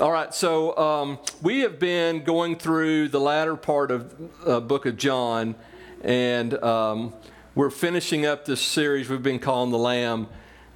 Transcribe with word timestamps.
All 0.00 0.10
right, 0.10 0.32
so 0.32 0.74
um, 0.78 1.18
we 1.42 1.60
have 1.60 1.78
been 1.78 2.24
going 2.24 2.56
through 2.56 3.08
the 3.08 3.20
latter 3.20 3.54
part 3.54 3.90
of 3.90 4.30
uh, 4.46 4.58
book 4.58 4.86
of 4.86 4.96
John, 4.96 5.54
and 6.00 6.54
um, 6.64 7.12
we're 7.54 7.68
finishing 7.68 8.24
up 8.24 8.46
this 8.46 8.62
series 8.62 9.10
we've 9.10 9.22
been 9.22 9.38
calling 9.38 9.70
the 9.70 9.76
Lamb, 9.76 10.28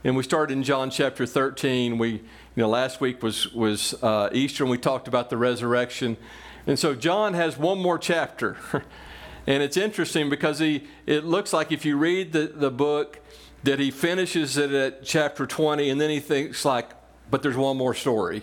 and 0.04 0.14
we 0.14 0.22
started 0.24 0.52
in 0.52 0.62
John 0.62 0.90
chapter 0.90 1.24
13. 1.24 1.96
We, 1.96 2.10
you 2.10 2.20
know, 2.54 2.68
last 2.68 3.00
week 3.00 3.22
was 3.22 3.50
was 3.54 3.94
uh, 4.02 4.28
Easter, 4.30 4.62
and 4.62 4.70
we 4.70 4.76
talked 4.76 5.08
about 5.08 5.30
the 5.30 5.38
resurrection, 5.38 6.18
and 6.66 6.78
so 6.78 6.94
John 6.94 7.32
has 7.32 7.56
one 7.56 7.78
more 7.78 7.96
chapter, 7.96 8.58
and 9.46 9.62
it's 9.62 9.78
interesting 9.78 10.28
because 10.28 10.58
he 10.58 10.86
it 11.06 11.24
looks 11.24 11.54
like 11.54 11.72
if 11.72 11.86
you 11.86 11.96
read 11.96 12.32
the 12.32 12.52
the 12.54 12.70
book 12.70 13.20
that 13.62 13.78
he 13.78 13.90
finishes 13.90 14.58
it 14.58 14.70
at 14.70 15.02
chapter 15.02 15.46
20, 15.46 15.88
and 15.88 15.98
then 15.98 16.10
he 16.10 16.20
thinks 16.20 16.66
like, 16.66 16.90
but 17.30 17.42
there's 17.42 17.56
one 17.56 17.78
more 17.78 17.94
story 17.94 18.42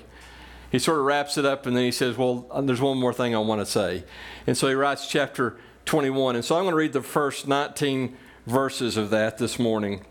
he 0.71 0.79
sort 0.79 0.99
of 0.99 1.05
wraps 1.05 1.38
it 1.38 1.45
up 1.45 1.65
and 1.65 1.75
then 1.75 1.83
he 1.83 1.91
says, 1.91 2.17
Well, 2.17 2.47
there's 2.64 2.82
one 2.82 2.97
more 2.97 3.14
thing 3.14 3.36
I 3.36 3.39
want 3.39 3.61
to 3.61 3.65
say. 3.65 4.04
And 4.47 4.57
so 4.57 4.68
he 4.68 4.73
writes 4.73 5.07
chapter 5.07 5.57
21. 5.86 6.36
And 6.36 6.46
so 6.46 6.55
I'm 6.55 6.63
going 6.63 6.71
to 6.71 6.77
read 6.77 6.93
the 6.93 7.01
first 7.01 7.47
19 7.47 8.15
verses 8.47 8.97
of 8.97 9.10
that 9.10 9.37
this 9.37 9.60
morning. 9.60 10.05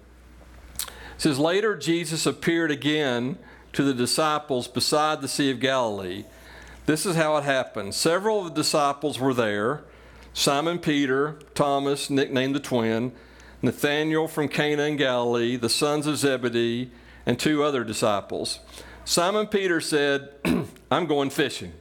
It 0.79 0.91
says, 1.19 1.38
Later 1.38 1.77
Jesus 1.77 2.27
appeared 2.27 2.71
again 2.71 3.38
to 3.73 3.83
the 3.83 3.95
disciples 3.95 4.69
beside 4.69 5.23
the 5.23 5.29
Sea 5.29 5.51
of 5.51 5.61
Galilee. 5.61 6.25
This 6.87 7.07
is 7.07 7.16
how 7.16 7.37
it 7.37 7.45
happened. 7.45 7.95
Several 7.95 8.41
of 8.41 8.55
the 8.55 8.63
disciples 8.63 9.19
were 9.19 9.35
there 9.35 9.85
Simon 10.33 10.79
Peter, 10.79 11.38
Thomas, 11.55 12.09
nicknamed 12.09 12.55
the 12.55 12.61
twin, 12.61 13.13
Nathanael 13.63 14.29
from 14.29 14.49
Cana 14.49 14.85
in 14.85 14.97
Galilee, 14.97 15.57
the 15.57 15.69
sons 15.69 16.07
of 16.07 16.19
Zebedee, 16.19 16.91
and 17.27 17.38
two 17.38 17.63
other 17.65 17.85
disciples. 17.85 18.61
Simon 19.11 19.49
Peter 19.49 19.81
said, 19.81 20.29
I'm 20.91 21.07
going 21.07 21.31
fishing. 21.31 21.73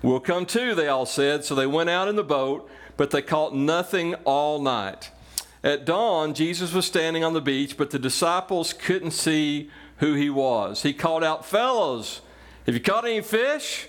We'll 0.00 0.20
come 0.20 0.46
too, 0.46 0.76
they 0.76 0.86
all 0.86 1.04
said. 1.04 1.44
So 1.44 1.56
they 1.56 1.66
went 1.66 1.90
out 1.90 2.06
in 2.06 2.14
the 2.14 2.22
boat, 2.22 2.70
but 2.96 3.10
they 3.10 3.20
caught 3.20 3.52
nothing 3.52 4.14
all 4.24 4.62
night. 4.62 5.10
At 5.64 5.84
dawn, 5.84 6.34
Jesus 6.34 6.72
was 6.72 6.86
standing 6.86 7.24
on 7.24 7.32
the 7.32 7.40
beach, 7.40 7.76
but 7.76 7.90
the 7.90 7.98
disciples 7.98 8.72
couldn't 8.72 9.10
see 9.10 9.70
who 9.96 10.14
he 10.14 10.30
was. 10.30 10.84
He 10.84 10.92
called 10.92 11.24
out, 11.24 11.44
Fellows, 11.44 12.20
have 12.64 12.76
you 12.76 12.80
caught 12.80 13.04
any 13.04 13.22
fish? 13.22 13.88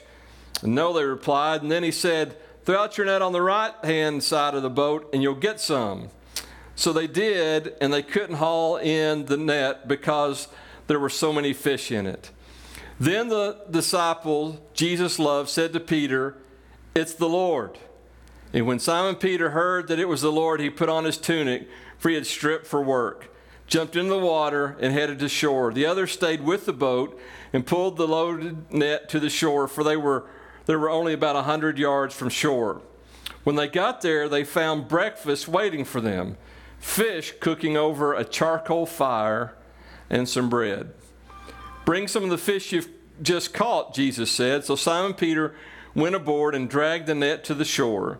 No, 0.63 0.93
they 0.93 1.03
replied. 1.03 1.61
And 1.61 1.71
then 1.71 1.83
he 1.83 1.91
said, 1.91 2.37
Throw 2.65 2.79
out 2.79 2.97
your 2.97 3.05
net 3.05 3.21
on 3.21 3.33
the 3.33 3.41
right 3.43 3.75
hand 3.83 4.23
side 4.23 4.55
of 4.55 4.63
the 4.63 4.71
boat, 4.71 5.07
and 5.13 5.21
you'll 5.21 5.35
get 5.35 5.59
some. 5.59 6.09
So 6.75 6.91
they 6.91 7.05
did, 7.05 7.75
and 7.79 7.93
they 7.93 8.01
couldn't 8.01 8.37
haul 8.37 8.77
in 8.77 9.27
the 9.27 9.37
net 9.37 9.87
because 9.87 10.47
there 10.87 10.99
were 10.99 11.07
so 11.07 11.31
many 11.31 11.53
fish 11.53 11.91
in 11.91 12.07
it. 12.07 12.31
Then 12.99 13.29
the 13.29 13.57
disciple 13.69 14.59
Jesus 14.73 15.19
loved 15.19 15.49
said 15.49 15.73
to 15.73 15.79
Peter, 15.79 16.35
It's 16.95 17.13
the 17.13 17.29
Lord. 17.29 17.77
And 18.53 18.65
when 18.65 18.79
Simon 18.79 19.15
Peter 19.15 19.51
heard 19.51 19.87
that 19.87 19.99
it 19.99 20.07
was 20.07 20.21
the 20.21 20.31
Lord, 20.31 20.59
he 20.59 20.69
put 20.69 20.89
on 20.89 21.03
his 21.03 21.17
tunic, 21.17 21.67
for 21.97 22.09
he 22.09 22.15
had 22.15 22.25
stripped 22.25 22.65
for 22.65 22.81
work, 22.81 23.33
jumped 23.67 23.95
into 23.95 24.09
the 24.09 24.19
water, 24.19 24.77
and 24.79 24.93
headed 24.93 25.19
to 25.19 25.29
shore. 25.29 25.71
The 25.71 25.85
others 25.85 26.11
stayed 26.11 26.41
with 26.41 26.65
the 26.65 26.73
boat 26.73 27.19
and 27.53 27.65
pulled 27.65 27.97
the 27.97 28.07
loaded 28.07 28.71
net 28.71 29.09
to 29.09 29.19
the 29.19 29.29
shore, 29.29 29.67
for 29.67 29.83
they 29.83 29.97
were, 29.97 30.25
they 30.65 30.75
were 30.75 30.89
only 30.89 31.13
about 31.13 31.35
a 31.35 31.43
hundred 31.43 31.77
yards 31.77 32.15
from 32.15 32.29
shore. 32.29 32.81
When 33.43 33.55
they 33.55 33.67
got 33.67 34.01
there, 34.01 34.27
they 34.27 34.43
found 34.43 34.87
breakfast 34.87 35.47
waiting 35.47 35.85
for 35.85 36.01
them 36.01 36.37
fish 36.79 37.33
cooking 37.39 37.75
over 37.75 38.13
a 38.13 38.23
charcoal 38.23 38.85
fire 38.85 39.55
and 40.09 40.27
some 40.27 40.49
bread. 40.49 40.93
Bring 41.87 42.09
some 42.09 42.25
of 42.25 42.29
the 42.29 42.37
fish 42.37 42.73
you've 42.73 42.89
just 43.21 43.53
caught, 43.53 43.93
Jesus 43.93 44.29
said. 44.29 44.65
So 44.65 44.75
Simon 44.75 45.13
Peter 45.13 45.55
went 45.95 46.15
aboard 46.15 46.53
and 46.53 46.69
dragged 46.69 47.07
the 47.07 47.15
net 47.15 47.45
to 47.45 47.53
the 47.53 47.63
shore. 47.63 48.19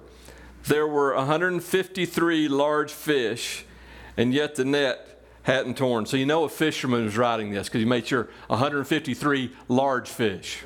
There 0.63 0.87
were 0.87 1.13
153 1.13 2.47
large 2.47 2.93
fish, 2.93 3.65
and 4.15 4.33
yet 4.33 4.55
the 4.55 4.63
net 4.63 5.21
hadn't 5.43 5.75
torn. 5.75 6.05
So 6.05 6.15
you 6.15 6.25
know 6.25 6.45
a 6.45 6.49
fisherman 6.49 7.03
was 7.03 7.17
writing 7.17 7.51
this 7.51 7.67
because 7.67 7.79
he 7.79 7.85
made 7.85 8.07
sure 8.07 8.29
153 8.47 9.51
large 9.67 10.07
fish. 10.07 10.63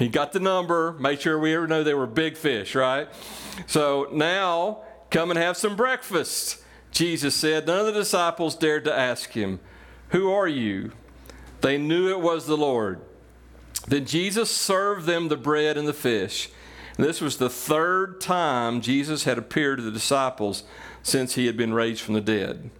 he 0.00 0.08
got 0.08 0.32
the 0.32 0.40
number, 0.40 0.94
made 0.94 1.20
sure 1.20 1.38
we 1.38 1.54
ever 1.54 1.68
know 1.68 1.84
they 1.84 1.94
were 1.94 2.08
big 2.08 2.36
fish, 2.36 2.74
right? 2.74 3.06
So 3.68 4.08
now 4.12 4.82
come 5.12 5.30
and 5.30 5.38
have 5.38 5.56
some 5.56 5.76
breakfast, 5.76 6.60
Jesus 6.90 7.36
said. 7.36 7.68
None 7.68 7.78
of 7.78 7.86
the 7.86 7.92
disciples 7.92 8.56
dared 8.56 8.84
to 8.86 8.92
ask 8.92 9.30
him, 9.30 9.60
Who 10.08 10.32
are 10.32 10.48
you? 10.48 10.90
They 11.60 11.78
knew 11.78 12.08
it 12.08 12.20
was 12.20 12.46
the 12.46 12.56
Lord. 12.56 13.00
Then 13.86 14.04
Jesus 14.04 14.50
served 14.50 15.06
them 15.06 15.28
the 15.28 15.36
bread 15.36 15.76
and 15.76 15.88
the 15.88 15.92
fish. 15.92 16.50
And 16.96 17.06
this 17.06 17.20
was 17.20 17.38
the 17.38 17.50
third 17.50 18.20
time 18.20 18.80
Jesus 18.80 19.24
had 19.24 19.38
appeared 19.38 19.78
to 19.78 19.84
the 19.84 19.90
disciples 19.90 20.64
since 21.02 21.34
he 21.34 21.46
had 21.46 21.56
been 21.56 21.72
raised 21.72 22.00
from 22.00 22.14
the 22.14 22.20
dead. 22.20 22.70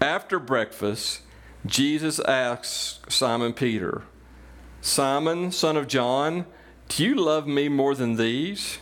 After 0.00 0.38
breakfast, 0.38 1.22
Jesus 1.64 2.20
asked 2.20 3.10
Simon 3.10 3.52
Peter, 3.54 4.02
Simon, 4.80 5.50
son 5.50 5.76
of 5.76 5.88
John, 5.88 6.46
do 6.88 7.04
you 7.04 7.14
love 7.14 7.46
me 7.46 7.68
more 7.68 7.94
than 7.94 8.16
these? 8.16 8.78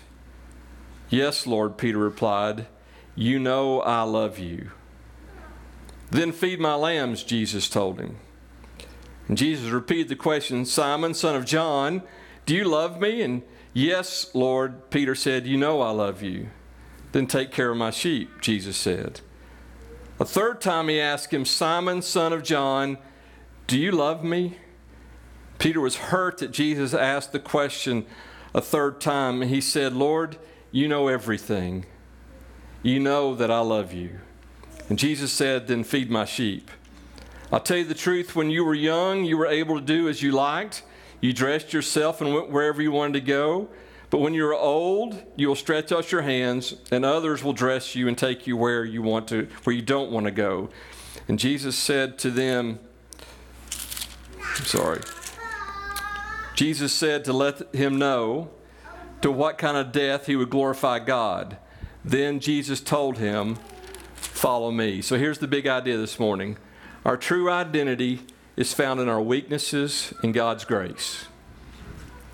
Yes, 1.09 1.47
Lord, 1.47 1.79
Peter 1.79 1.99
replied. 1.99 2.67
You 3.15 3.39
know 3.39 3.81
I 3.81 4.03
love 4.03 4.39
you. 4.39 4.73
Then 6.11 6.33
feed 6.33 6.61
my 6.61 6.75
lambs, 6.75 7.23
Jesus 7.23 7.69
told 7.69 8.01
him. 8.01 8.17
And 9.29 9.39
Jesus 9.39 9.71
repeated 9.71 10.09
the 10.09 10.17
question 10.17 10.65
Simon, 10.65 11.15
son 11.15 11.35
of 11.35 11.45
John, 11.45 12.03
do 12.47 12.55
you 12.55 12.65
love 12.65 13.01
me? 13.01 13.23
And 13.23 13.43
yes, 13.73 14.31
Lord, 14.35 14.91
Peter 14.91 15.15
said, 15.15 15.47
You 15.47 15.57
know 15.57 15.81
I 15.81 15.91
love 15.91 16.23
you. 16.23 16.49
Then 17.13 17.27
take 17.27 17.51
care 17.51 17.71
of 17.71 17.77
my 17.77 17.91
sheep, 17.91 18.41
Jesus 18.41 18.77
said. 18.77 19.21
A 20.21 20.25
third 20.25 20.61
time 20.61 20.89
he 20.89 21.01
asked 21.01 21.33
him, 21.33 21.45
Simon, 21.45 22.03
son 22.03 22.33
of 22.33 22.43
John, 22.43 22.99
do 23.67 23.79
you 23.79 23.93
love 23.93 24.23
me? 24.23 24.59
Peter 25.59 25.81
was 25.81 25.97
hurt 25.97 26.39
that 26.39 26.51
Jesus 26.51 26.93
asked 26.93 27.33
the 27.33 27.39
question 27.39 28.05
a 28.53 28.61
third 28.61 29.01
time. 29.01 29.43
And 29.43 29.51
he 29.51 29.61
said, 29.61 29.93
Lord, 29.93 30.37
you 30.71 30.89
know 30.89 31.09
everything. 31.09 31.87
You 32.83 33.01
know 33.01 33.35
that 33.35 33.51
I 33.51 33.61
love 33.61 33.93
you. 33.93 34.21
And 34.89 34.99
Jesus 34.99 35.33
said, 35.33 35.67
Then 35.67 35.85
feed 35.85 36.11
my 36.11 36.25
sheep. 36.25 36.71
I'll 37.55 37.61
tell 37.61 37.77
you 37.77 37.85
the 37.85 37.95
truth, 37.95 38.35
when 38.35 38.51
you 38.51 38.65
were 38.65 38.75
young, 38.75 39.25
you 39.25 39.39
were 39.39 39.47
able 39.47 39.79
to 39.79 39.81
do 39.81 40.09
as 40.09 40.21
you 40.21 40.33
liked. 40.33 40.83
You 41.21 41.33
dressed 41.33 41.73
yourself 41.73 42.21
and 42.21 42.35
went 42.35 42.51
wherever 42.51 42.83
you 42.83 42.91
wanted 42.91 43.13
to 43.13 43.21
go. 43.21 43.69
But 44.11 44.19
when 44.19 44.35
you're 44.35 44.57
old, 44.57 45.23
you 45.37 45.47
will 45.47 45.55
stretch 45.55 45.93
out 45.93 46.11
your 46.11 46.23
hands, 46.23 46.75
and 46.91 47.05
others 47.05 47.45
will 47.45 47.53
dress 47.53 47.95
you 47.95 48.09
and 48.09 48.19
take 48.19 48.49
you 48.49 48.57
where 48.57 48.85
you 48.85 49.03
want 49.03 49.29
to, 49.29 49.47
where 49.63 49.77
you 49.77 49.83
don't 49.83 50.11
want 50.11 50.27
to 50.27 50.33
go. 50.33 50.69
And 51.29 51.39
Jesus 51.39 51.77
said 51.77 52.19
to 52.19 52.31
them, 52.33 52.81
I'm 54.59 54.65
sorry. 54.65 55.03
Jesus 56.57 56.93
said 56.93 57.25
to 57.27 57.33
let 57.33 57.73
him 57.73 58.01
know 58.01 58.51
to 59.23 59.31
what 59.31 59.59
kind 59.59 59.77
of 59.77 59.93
death 59.93 60.27
he 60.27 60.35
would 60.35 60.51
glorify 60.51 60.99
God. 60.99 61.57
Then 62.05 62.41
Jesus 62.41 62.81
told 62.81 63.19
him, 63.19 63.59
Follow 64.17 64.73
me. 64.73 65.03
So 65.03 65.17
here's 65.17 65.39
the 65.39 65.47
big 65.47 65.69
idea 65.69 65.97
this 65.97 66.19
morning. 66.19 66.57
Our 67.05 67.19
true 67.19 67.51
identity 67.51 68.21
is 68.57 68.73
found 68.73 68.99
in 68.99 69.11
our 69.11 69.21
weaknesses 69.21 70.15
and 70.23 70.33
God's 70.33 70.65
grace. 70.65 71.27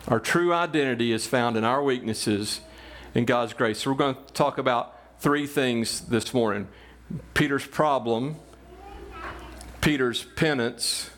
Our 0.07 0.21
true 0.21 0.55
identity 0.55 1.11
is 1.11 1.27
found 1.27 1.57
in 1.57 1.65
our 1.65 1.83
weaknesses 1.83 2.61
and 3.13 3.27
God's 3.27 3.53
grace. 3.53 3.81
So 3.81 3.91
we're 3.91 3.97
going 3.97 4.15
to 4.15 4.33
talk 4.33 4.59
about 4.59 4.97
three 5.19 5.49
things 5.49 6.03
this 6.03 6.33
morning 6.33 6.69
Peter's 7.35 7.67
problem, 7.67 8.37
Peter's 9.81 10.23
penance, 10.37 11.11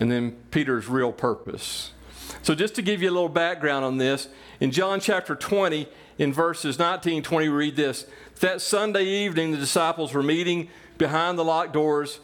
and 0.00 0.10
then 0.10 0.38
Peter's 0.50 0.88
real 0.88 1.12
purpose. 1.12 1.92
So, 2.40 2.54
just 2.54 2.74
to 2.76 2.82
give 2.82 3.02
you 3.02 3.10
a 3.10 3.12
little 3.12 3.28
background 3.28 3.84
on 3.84 3.98
this, 3.98 4.28
in 4.58 4.70
John 4.70 5.00
chapter 5.00 5.34
20, 5.34 5.86
in 6.16 6.32
verses 6.32 6.78
19 6.78 7.16
and 7.16 7.24
20, 7.24 7.48
we 7.48 7.54
read 7.54 7.76
this. 7.76 8.06
That 8.40 8.62
Sunday 8.62 9.04
evening, 9.04 9.50
the 9.50 9.58
disciples 9.58 10.14
were 10.14 10.22
meeting 10.22 10.70
behind 10.96 11.38
the 11.38 11.44
locked 11.44 11.74
doors 11.74 12.20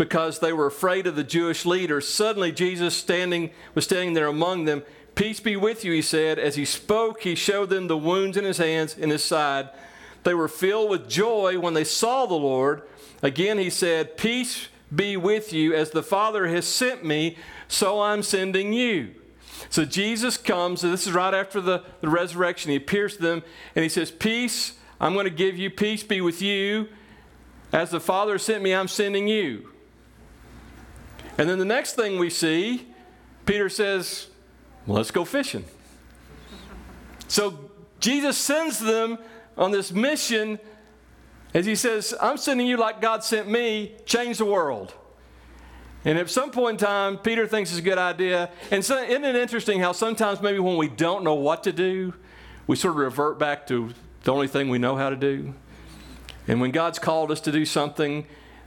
because 0.00 0.38
they 0.38 0.50
were 0.50 0.64
afraid 0.64 1.06
of 1.06 1.14
the 1.14 1.22
Jewish 1.22 1.66
leaders. 1.66 2.08
Suddenly, 2.08 2.52
Jesus 2.52 2.96
standing, 2.96 3.50
was 3.74 3.84
standing 3.84 4.14
there 4.14 4.28
among 4.28 4.64
them. 4.64 4.82
Peace 5.14 5.40
be 5.40 5.56
with 5.56 5.84
you, 5.84 5.92
he 5.92 6.00
said. 6.00 6.38
As 6.38 6.56
he 6.56 6.64
spoke, 6.64 7.20
he 7.20 7.34
showed 7.34 7.68
them 7.68 7.86
the 7.86 7.98
wounds 7.98 8.38
in 8.38 8.44
his 8.44 8.56
hands 8.56 8.96
and 8.98 9.12
his 9.12 9.22
side. 9.22 9.68
They 10.22 10.32
were 10.32 10.48
filled 10.48 10.88
with 10.88 11.06
joy 11.06 11.58
when 11.58 11.74
they 11.74 11.84
saw 11.84 12.24
the 12.24 12.32
Lord. 12.32 12.80
Again, 13.20 13.58
he 13.58 13.68
said, 13.68 14.16
Peace 14.16 14.68
be 14.94 15.18
with 15.18 15.52
you. 15.52 15.74
As 15.74 15.90
the 15.90 16.02
Father 16.02 16.48
has 16.48 16.66
sent 16.66 17.04
me, 17.04 17.36
so 17.68 18.00
I'm 18.00 18.22
sending 18.22 18.72
you. 18.72 19.14
So 19.68 19.84
Jesus 19.84 20.38
comes, 20.38 20.82
and 20.82 20.94
this 20.94 21.06
is 21.06 21.12
right 21.12 21.34
after 21.34 21.60
the, 21.60 21.84
the 22.00 22.08
resurrection. 22.08 22.70
He 22.70 22.78
appears 22.78 23.16
to 23.16 23.22
them 23.22 23.42
and 23.76 23.82
he 23.82 23.90
says, 23.90 24.10
Peace, 24.10 24.78
I'm 24.98 25.12
going 25.12 25.24
to 25.24 25.30
give 25.30 25.58
you, 25.58 25.68
peace 25.68 26.02
be 26.02 26.22
with 26.22 26.40
you. 26.40 26.88
As 27.70 27.90
the 27.90 28.00
Father 28.00 28.38
sent 28.38 28.62
me, 28.62 28.74
I'm 28.74 28.88
sending 28.88 29.28
you. 29.28 29.70
And 31.40 31.48
then 31.48 31.58
the 31.58 31.64
next 31.64 31.94
thing 31.94 32.18
we 32.18 32.28
see, 32.28 32.86
Peter 33.46 33.70
says, 33.70 34.26
let's 34.86 35.10
go 35.10 35.24
fishing. 35.24 35.64
So 37.28 37.70
Jesus 37.98 38.36
sends 38.36 38.78
them 38.78 39.16
on 39.56 39.70
this 39.70 39.90
mission 39.90 40.58
as 41.54 41.64
he 41.64 41.76
says, 41.76 42.12
I'm 42.20 42.36
sending 42.36 42.66
you 42.66 42.76
like 42.76 43.00
God 43.00 43.24
sent 43.24 43.48
me, 43.48 43.94
change 44.04 44.36
the 44.36 44.44
world. 44.44 44.92
And 46.04 46.18
at 46.18 46.28
some 46.28 46.50
point 46.50 46.78
in 46.78 46.86
time, 46.86 47.16
Peter 47.16 47.46
thinks 47.46 47.70
it's 47.70 47.78
a 47.78 47.82
good 47.82 47.96
idea. 47.96 48.50
And 48.70 48.84
so, 48.84 49.02
isn't 49.02 49.24
it 49.24 49.34
interesting 49.34 49.80
how 49.80 49.92
sometimes 49.92 50.42
maybe 50.42 50.58
when 50.58 50.76
we 50.76 50.88
don't 50.88 51.24
know 51.24 51.36
what 51.36 51.64
to 51.64 51.72
do, 51.72 52.12
we 52.66 52.76
sort 52.76 52.92
of 52.92 52.98
revert 52.98 53.38
back 53.38 53.66
to 53.68 53.94
the 54.24 54.32
only 54.34 54.46
thing 54.46 54.68
we 54.68 54.76
know 54.76 54.94
how 54.94 55.08
to 55.08 55.16
do? 55.16 55.54
And 56.46 56.60
when 56.60 56.70
God's 56.70 56.98
called 56.98 57.30
us 57.30 57.40
to 57.40 57.50
do 57.50 57.64
something, 57.64 58.26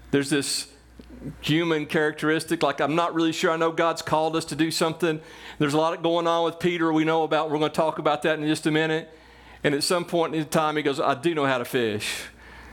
there's 0.10 0.32
this 0.32 0.73
human 1.42 1.86
characteristic, 1.86 2.64
like 2.64 2.82
I'm 2.82 2.96
not 2.96 3.14
really 3.14 3.32
sure 3.32 3.52
I 3.52 3.58
know 3.58 3.72
God's 3.72 4.02
called 4.02 4.36
us 4.36 4.46
to 4.46 4.56
do 4.56 4.72
something. 4.72 5.22
There's 5.60 5.74
a 5.74 5.78
lot 5.78 6.02
going 6.04 6.28
on 6.28 6.46
with 6.46 6.60
Peter 6.60 6.92
we 6.92 7.04
know 7.04 7.24
about. 7.24 7.50
We're 7.50 7.60
going 7.60 7.72
to 7.72 7.76
talk 7.76 8.00
about 8.00 8.22
that 8.24 8.40
in 8.40 8.48
just 8.48 8.66
a 8.66 8.72
minute. 8.72 9.10
And 9.64 9.74
at 9.74 9.84
some 9.84 10.06
point 10.06 10.36
in 10.36 10.46
time, 10.46 10.76
he 10.76 10.84
goes, 10.84 11.00
I 11.00 11.16
do 11.16 11.34
know 11.34 11.46
how 11.46 11.58
to 11.58 11.66
fish. 11.66 12.26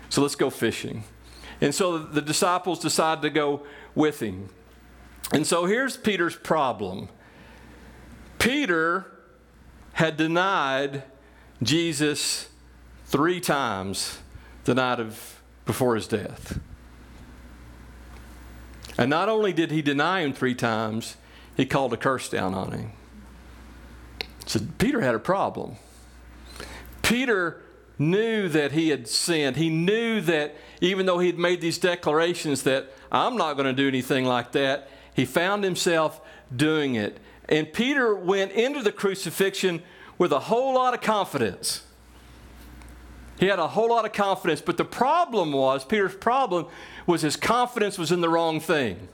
So 0.08 0.22
let's 0.22 0.34
go 0.34 0.50
fishing. 0.50 1.04
And 1.60 1.74
so 1.74 1.98
the 1.98 2.22
disciples 2.22 2.80
decide 2.80 3.22
to 3.22 3.30
go 3.30 3.64
with 3.94 4.20
him. 4.20 4.48
And 5.32 5.46
so 5.46 5.66
here's 5.66 5.96
Peter's 5.96 6.34
problem 6.34 7.08
Peter 8.38 9.06
had 9.92 10.16
denied 10.16 11.04
Jesus 11.62 12.48
three 13.04 13.40
times 13.40 14.18
the 14.64 14.74
night 14.74 14.98
of 14.98 15.42
before 15.66 15.94
his 15.94 16.08
death. 16.08 16.58
And 19.00 19.08
not 19.08 19.30
only 19.30 19.54
did 19.54 19.70
he 19.70 19.80
deny 19.80 20.20
him 20.20 20.34
three 20.34 20.54
times, 20.54 21.16
he 21.56 21.64
called 21.64 21.94
a 21.94 21.96
curse 21.96 22.28
down 22.28 22.52
on 22.52 22.72
him. 22.72 22.92
So 24.44 24.60
Peter 24.76 25.00
had 25.00 25.14
a 25.14 25.18
problem. 25.18 25.76
Peter 27.00 27.62
knew 27.98 28.46
that 28.50 28.72
he 28.72 28.90
had 28.90 29.08
sinned. 29.08 29.56
He 29.56 29.70
knew 29.70 30.20
that 30.20 30.54
even 30.82 31.06
though 31.06 31.18
he 31.18 31.28
had 31.28 31.38
made 31.38 31.62
these 31.62 31.78
declarations 31.78 32.62
that 32.64 32.92
I'm 33.10 33.38
not 33.38 33.54
going 33.54 33.64
to 33.64 33.72
do 33.72 33.88
anything 33.88 34.26
like 34.26 34.52
that, 34.52 34.90
he 35.14 35.24
found 35.24 35.64
himself 35.64 36.20
doing 36.54 36.94
it. 36.94 37.16
And 37.48 37.72
Peter 37.72 38.14
went 38.14 38.52
into 38.52 38.82
the 38.82 38.92
crucifixion 38.92 39.82
with 40.18 40.30
a 40.30 40.40
whole 40.40 40.74
lot 40.74 40.92
of 40.92 41.00
confidence. 41.00 41.84
He 43.40 43.46
had 43.46 43.58
a 43.58 43.68
whole 43.68 43.88
lot 43.88 44.04
of 44.04 44.12
confidence, 44.12 44.60
but 44.60 44.76
the 44.76 44.84
problem 44.84 45.52
was, 45.52 45.82
Peter's 45.82 46.14
problem 46.14 46.66
was 47.06 47.22
his 47.22 47.36
confidence 47.36 47.96
was 47.96 48.12
in 48.12 48.20
the 48.20 48.28
wrong 48.28 48.60
thing. 48.60 49.08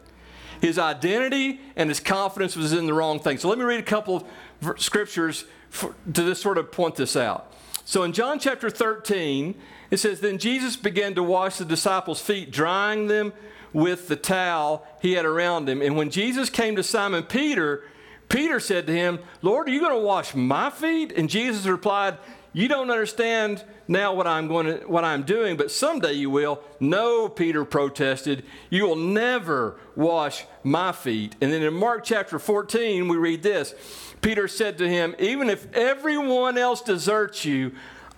His 0.61 0.81
identity 0.81 1.61
and 1.77 1.89
his 1.89 2.01
confidence 2.01 2.57
was 2.57 2.73
in 2.73 2.87
the 2.87 2.93
wrong 2.93 3.21
thing. 3.21 3.39
So 3.39 3.49
let 3.49 3.57
me 3.57 3.65
read 3.65 3.79
a 3.79 3.85
couple 3.85 4.27
of 4.63 4.81
scriptures 4.81 5.45
for, 5.71 5.95
to 6.13 6.23
just 6.23 6.43
sort 6.43 6.59
of 6.59 6.73
point 6.73 6.97
this 6.97 7.15
out. 7.15 7.53
So 7.85 8.03
in 8.03 8.13
John 8.13 8.41
chapter 8.41 8.69
13, 8.69 9.55
it 9.93 9.99
says, 9.99 10.19
Then 10.19 10.39
Jesus 10.39 10.75
began 10.75 11.15
to 11.15 11.23
wash 11.23 11.59
the 11.59 11.65
disciples' 11.65 12.21
feet, 12.21 12.51
drying 12.51 13.07
them 13.07 13.33
with 13.73 14.09
the 14.09 14.17
towel 14.17 14.85
he 15.01 15.13
had 15.13 15.25
around 15.25 15.69
him. 15.69 15.81
And 15.81 15.97
when 15.97 16.11
Jesus 16.11 16.51
came 16.51 16.75
to 16.75 16.83
Simon 16.83 17.23
Peter, 17.23 17.85
Peter 18.29 18.59
said 18.59 18.89
to 18.89 18.93
him, 18.93 19.21
Lord, 19.41 19.69
are 19.69 19.71
you 19.71 19.79
going 19.79 19.93
to 19.93 20.05
wash 20.05 20.35
my 20.35 20.71
feet? 20.71 21.13
And 21.13 21.31
Jesus 21.31 21.65
replied, 21.67 22.19
You 22.57 22.69
don't 22.69 22.91
understand 22.91 23.63
now 23.87 24.15
what 24.15 24.27
I'm 24.27 24.49
going 24.49 24.65
to, 24.65 24.87
what 24.87 25.05
I'm 25.05 25.25
doing, 25.25 25.59
but 25.59 25.71
someday 25.71 26.15
you 26.15 26.31
will. 26.31 26.63
No, 26.81 27.29
Peter 27.29 27.67
protested, 27.67 28.45
you 28.71 28.89
will 28.89 28.97
never 28.97 29.79
wash 29.95 30.47
my 30.65 30.93
feet. 30.93 31.37
And 31.43 31.53
then 31.53 31.61
in 31.61 31.75
Mark 31.75 32.03
chapter 32.03 32.39
14, 32.39 33.09
we 33.09 33.19
read 33.19 33.43
this. 33.43 33.75
Peter 34.23 34.49
said 34.49 34.79
to 34.79 34.89
him, 34.89 35.15
Even 35.19 35.51
if 35.51 35.71
everyone 35.75 36.57
else 36.57 36.81
deserts 36.81 37.45
you, 37.45 37.73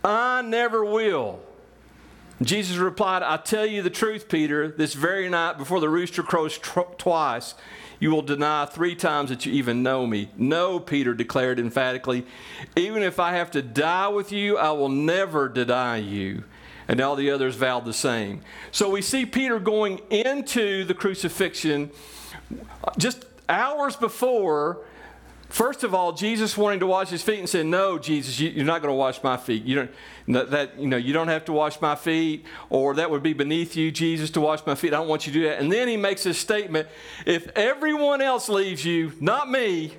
I 0.05 0.43
never 0.43 0.85
will. 0.85 1.41
Jesus 2.41 2.77
replied, 2.77 3.23
I 3.23 3.37
tell 3.37 3.67
you 3.67 3.83
the 3.83 3.91
truth, 3.91 4.29
Peter, 4.29 4.69
this 4.69 4.95
very 4.95 5.29
night 5.29 5.59
before 5.59 5.81
the 5.81 5.89
rooster 5.89 6.23
crows 6.23 6.57
tr- 6.57 6.81
twice, 6.97 7.55
you 7.99 8.11
will 8.13 8.23
deny 8.23 8.65
three 8.67 8.95
times 8.95 9.31
that 9.31 9.45
you 9.45 9.53
even 9.55 9.83
know 9.83 10.07
me. 10.07 10.31
No, 10.37 10.79
Peter 10.79 11.15
declared 11.15 11.59
emphatically, 11.59 12.25
even 12.77 13.03
if 13.03 13.19
I 13.19 13.33
have 13.33 13.51
to 13.53 13.63
die 13.63 14.09
with 14.09 14.31
you, 14.31 14.57
I 14.57 14.71
will 14.71 14.89
never 14.89 15.49
deny 15.49 15.97
you. 15.97 16.45
And 16.87 17.01
all 17.01 17.17
the 17.17 17.31
others 17.31 17.57
vowed 17.57 17.85
the 17.85 17.93
same. 17.93 18.41
So 18.71 18.89
we 18.89 19.03
see 19.03 19.27
Peter 19.27 19.59
going 19.59 20.01
into 20.11 20.85
the 20.85 20.95
crucifixion 20.95 21.91
just 22.97 23.27
hours 23.49 23.97
before 23.97 24.79
First 25.49 25.83
of 25.83 25.95
all, 25.95 26.13
Jesus 26.13 26.59
wanting 26.59 26.81
to 26.81 26.87
wash 26.87 27.09
his 27.09 27.23
feet 27.23 27.39
and 27.39 27.49
said, 27.49 27.65
"No, 27.65 27.99
Jesus, 27.99 28.39
you, 28.39 28.61
are 28.61 28.67
not 28.67 28.83
going 28.83 28.93
to 28.93 28.97
wash 28.97 29.23
my 29.23 29.39
feet. 29.39 29.65
You 29.65 29.89
don't 30.27 30.51
that 30.51 30.79
you 30.79 30.87
know 30.87 30.99
you 30.99 31.15
don't 31.15 31.29
have 31.29 31.47
to 31.47 31.53
wash 31.53 31.81
my 31.81 31.95
feet, 31.95 32.45
or 32.69 32.95
that 32.95 33.11
would 33.11 33.23
be 33.23 33.33
beneath 33.33 33.75
you, 33.75 33.91
Jesus, 33.91 34.29
to 34.33 34.43
wash 34.43 34.65
my 34.67 34.75
feet. 34.75 34.93
I 34.93 34.99
don't 34.99 35.09
want 35.09 35.27
you 35.27 35.33
to 35.33 35.39
do 35.39 35.49
that." 35.49 35.59
And 35.61 35.73
then 35.73 35.89
he 35.89 35.97
makes 35.97 36.23
this 36.25 36.39
statement: 36.39 36.87
"If 37.25 37.49
everyone 37.57 38.21
else 38.21 38.51
leaves 38.51 38.85
you, 38.85 39.13
not 39.21 39.51
me. 39.51 39.93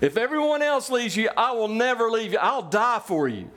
If 0.00 0.16
everyone 0.16 0.60
else 0.60 0.90
leaves 0.90 1.16
you, 1.16 1.30
I 1.36 1.52
will 1.52 1.68
never 1.68 2.10
leave 2.10 2.32
you. 2.32 2.38
I'll 2.38 2.62
die 2.62 3.00
for 3.04 3.28
you." 3.28 3.48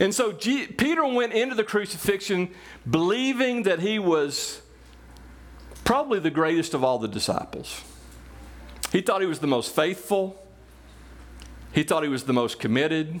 And 0.00 0.12
so 0.12 0.32
G- 0.32 0.66
Peter 0.66 1.06
went 1.06 1.34
into 1.34 1.54
the 1.54 1.64
crucifixion 1.64 2.50
believing 2.88 3.62
that 3.62 3.78
he 3.78 4.00
was 4.00 4.60
probably 5.84 6.18
the 6.18 6.30
greatest 6.30 6.74
of 6.74 6.82
all 6.82 6.98
the 6.98 7.08
disciples. 7.08 7.80
He 8.92 9.00
thought 9.00 9.22
he 9.22 9.26
was 9.26 9.38
the 9.38 9.46
most 9.46 9.74
faithful. 9.74 10.38
He 11.72 11.82
thought 11.82 12.02
he 12.02 12.10
was 12.10 12.24
the 12.24 12.34
most 12.34 12.60
committed. 12.60 13.20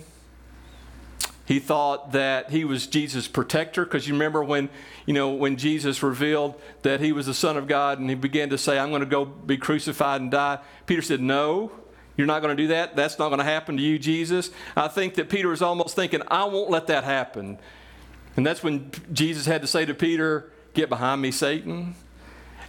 He 1.46 1.58
thought 1.58 2.12
that 2.12 2.50
he 2.50 2.64
was 2.64 2.86
Jesus' 2.86 3.26
protector 3.26 3.84
because 3.84 4.06
you 4.06 4.12
remember 4.14 4.44
when, 4.44 4.68
you 5.06 5.14
know, 5.14 5.30
when 5.30 5.56
Jesus 5.56 6.02
revealed 6.02 6.60
that 6.82 7.00
he 7.00 7.12
was 7.12 7.26
the 7.26 7.34
Son 7.34 7.56
of 7.56 7.66
God 7.66 7.98
and 7.98 8.08
he 8.08 8.14
began 8.14 8.50
to 8.50 8.58
say, 8.58 8.78
I'm 8.78 8.90
going 8.90 9.00
to 9.00 9.06
go 9.06 9.24
be 9.24 9.56
crucified 9.56 10.20
and 10.20 10.30
die. 10.30 10.58
Peter 10.86 11.02
said, 11.02 11.20
No, 11.20 11.72
you're 12.16 12.26
not 12.26 12.42
going 12.42 12.54
to 12.56 12.62
do 12.62 12.68
that. 12.68 12.94
That's 12.94 13.18
not 13.18 13.28
going 13.30 13.38
to 13.38 13.44
happen 13.44 13.76
to 13.78 13.82
you, 13.82 13.98
Jesus. 13.98 14.50
I 14.76 14.88
think 14.88 15.14
that 15.14 15.30
Peter 15.30 15.52
is 15.52 15.62
almost 15.62 15.96
thinking, 15.96 16.20
I 16.28 16.44
won't 16.44 16.70
let 16.70 16.86
that 16.88 17.04
happen. 17.04 17.58
And 18.36 18.46
that's 18.46 18.62
when 18.62 18.90
Jesus 19.12 19.46
had 19.46 19.62
to 19.62 19.66
say 19.66 19.84
to 19.86 19.94
Peter, 19.94 20.52
Get 20.74 20.88
behind 20.88 21.20
me, 21.20 21.32
Satan. 21.32 21.94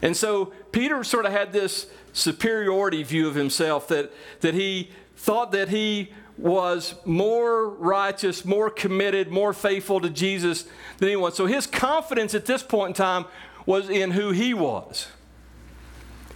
And 0.02 0.18
so 0.18 0.52
Peter 0.74 1.04
sort 1.06 1.26
of 1.26 1.32
had 1.32 1.54
this 1.54 1.88
superiority 2.12 3.04
view 3.04 3.28
of 3.30 3.36
himself 3.36 3.88
that, 3.88 4.12
that 4.42 4.54
he 4.54 4.92
thought 5.16 5.54
that 5.54 5.70
he 5.70 6.12
was 6.38 6.96
more 7.06 7.70
righteous, 7.70 8.44
more 8.44 8.70
committed, 8.70 9.30
more 9.30 9.54
faithful 9.54 10.02
to 10.02 10.10
Jesus 10.10 10.64
than 10.98 11.08
anyone. 11.08 11.32
So 11.32 11.46
his 11.46 11.66
confidence 11.68 12.34
at 12.34 12.46
this 12.46 12.64
point 12.64 12.90
in 12.90 12.94
time 12.96 13.26
was 13.66 13.90
in 13.90 14.12
who 14.12 14.32
he 14.32 14.54
was. 14.54 15.08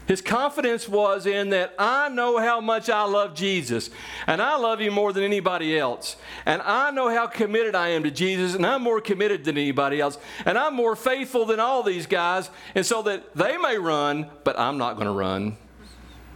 His 0.07 0.21
confidence 0.21 0.87
was 0.87 1.25
in 1.25 1.49
that 1.49 1.73
I 1.77 2.07
know 2.07 2.37
how 2.37 2.61
much 2.61 2.89
I 2.89 3.03
love 3.03 3.35
Jesus, 3.35 3.89
and 4.25 4.41
I 4.41 4.55
love 4.55 4.79
him 4.79 4.93
more 4.93 5.11
than 5.11 5.23
anybody 5.23 5.77
else. 5.77 6.15
And 6.45 6.61
I 6.61 6.91
know 6.91 7.09
how 7.09 7.27
committed 7.27 7.75
I 7.75 7.89
am 7.89 8.03
to 8.03 8.11
Jesus, 8.11 8.55
and 8.55 8.65
I'm 8.65 8.81
more 8.81 9.01
committed 9.01 9.43
than 9.43 9.57
anybody 9.57 9.99
else. 9.99 10.17
And 10.45 10.57
I'm 10.57 10.75
more 10.75 10.95
faithful 10.95 11.45
than 11.45 11.59
all 11.59 11.83
these 11.83 12.07
guys, 12.07 12.49
and 12.73 12.85
so 12.85 13.01
that 13.03 13.35
they 13.35 13.57
may 13.57 13.77
run, 13.77 14.27
but 14.45 14.57
I'm 14.57 14.77
not 14.77 14.93
going 14.93 15.07
to 15.07 15.11
run. 15.11 15.57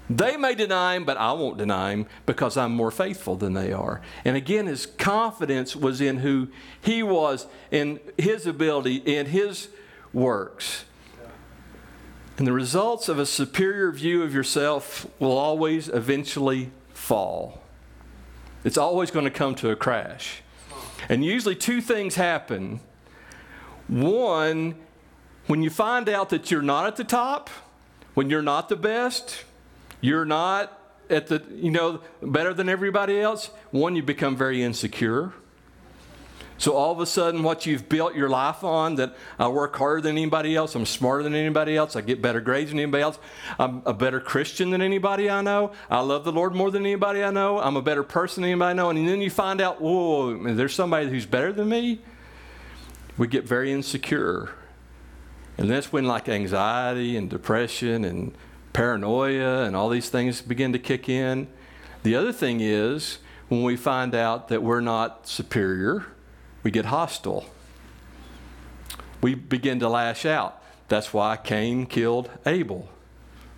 They 0.09 0.35
may 0.35 0.55
deny 0.55 0.95
him, 0.95 1.05
but 1.05 1.15
I 1.15 1.31
won't 1.31 1.57
deny 1.57 1.91
him 1.91 2.05
because 2.25 2.57
I'm 2.57 2.73
more 2.73 2.91
faithful 2.91 3.37
than 3.37 3.53
they 3.53 3.71
are. 3.71 4.01
And 4.25 4.35
again, 4.35 4.67
his 4.67 4.85
confidence 4.85 5.73
was 5.73 6.01
in 6.01 6.17
who 6.17 6.49
he 6.81 7.01
was, 7.01 7.47
in 7.71 8.01
his 8.17 8.45
ability, 8.45 8.95
in 8.97 9.27
his 9.27 9.69
works. 10.11 10.83
And 12.37 12.47
the 12.47 12.53
results 12.53 13.09
of 13.09 13.19
a 13.19 13.25
superior 13.25 13.91
view 13.91 14.23
of 14.23 14.33
yourself 14.33 15.07
will 15.19 15.37
always 15.37 15.89
eventually 15.89 16.71
fall. 16.93 17.61
It's 18.63 18.77
always 18.77 19.11
going 19.11 19.25
to 19.25 19.31
come 19.31 19.55
to 19.55 19.69
a 19.69 19.75
crash. 19.75 20.41
And 21.09 21.25
usually, 21.25 21.55
two 21.55 21.81
things 21.81 22.15
happen. 22.15 22.79
One, 23.87 24.75
when 25.47 25.63
you 25.63 25.69
find 25.69 26.07
out 26.07 26.29
that 26.29 26.51
you're 26.51 26.61
not 26.61 26.85
at 26.85 26.95
the 26.95 27.03
top, 27.03 27.49
when 28.13 28.29
you're 28.29 28.41
not 28.41 28.69
the 28.69 28.75
best, 28.75 29.43
you're 29.99 30.25
not 30.25 30.77
at 31.09 31.27
the, 31.27 31.43
you 31.53 31.71
know, 31.71 32.01
better 32.21 32.53
than 32.53 32.69
everybody 32.69 33.19
else, 33.19 33.47
one, 33.71 33.95
you 33.95 34.03
become 34.03 34.35
very 34.35 34.63
insecure. 34.63 35.33
So 36.61 36.73
all 36.73 36.91
of 36.91 36.99
a 36.99 37.07
sudden, 37.07 37.41
what 37.41 37.65
you've 37.65 37.89
built 37.89 38.13
your 38.13 38.29
life 38.29 38.63
on 38.63 38.93
that 38.97 39.15
I 39.39 39.47
work 39.47 39.75
harder 39.75 39.99
than 40.01 40.11
anybody 40.11 40.55
else, 40.55 40.75
I'm 40.75 40.85
smarter 40.85 41.23
than 41.23 41.33
anybody 41.33 41.75
else, 41.75 41.95
I 41.95 42.01
get 42.01 42.21
better 42.21 42.39
grades 42.39 42.69
than 42.69 42.77
anybody 42.77 43.01
else, 43.01 43.17
I'm 43.57 43.81
a 43.83 43.95
better 43.95 44.19
Christian 44.19 44.69
than 44.69 44.79
anybody 44.79 45.27
I 45.27 45.41
know, 45.41 45.71
I 45.89 46.01
love 46.01 46.23
the 46.23 46.31
Lord 46.31 46.53
more 46.53 46.69
than 46.69 46.83
anybody 46.83 47.23
I 47.23 47.31
know, 47.31 47.57
I'm 47.57 47.77
a 47.77 47.81
better 47.81 48.03
person 48.03 48.43
than 48.43 48.51
anybody 48.51 48.69
I 48.69 48.73
know, 48.73 48.91
and 48.91 49.07
then 49.07 49.21
you 49.21 49.31
find 49.31 49.59
out, 49.59 49.81
whoa, 49.81 50.53
there's 50.53 50.75
somebody 50.75 51.09
who's 51.09 51.25
better 51.25 51.51
than 51.51 51.67
me. 51.67 51.99
We 53.17 53.27
get 53.27 53.43
very 53.43 53.71
insecure. 53.71 54.51
And 55.57 55.67
that's 55.67 55.91
when, 55.91 56.05
like, 56.05 56.29
anxiety 56.29 57.17
and 57.17 57.27
depression 57.27 58.05
and 58.05 58.35
paranoia 58.71 59.63
and 59.63 59.75
all 59.75 59.89
these 59.89 60.09
things 60.09 60.43
begin 60.43 60.73
to 60.73 60.79
kick 60.79 61.09
in. 61.09 61.47
The 62.03 62.15
other 62.15 62.31
thing 62.31 62.59
is 62.61 63.17
when 63.49 63.63
we 63.63 63.77
find 63.77 64.13
out 64.13 64.49
that 64.49 64.61
we're 64.61 64.79
not 64.79 65.27
superior, 65.27 66.05
we 66.63 66.71
get 66.71 66.85
hostile. 66.85 67.45
We 69.21 69.35
begin 69.35 69.79
to 69.79 69.89
lash 69.89 70.25
out. 70.25 70.61
That's 70.87 71.13
why 71.13 71.37
Cain 71.37 71.85
killed 71.85 72.29
Abel, 72.45 72.89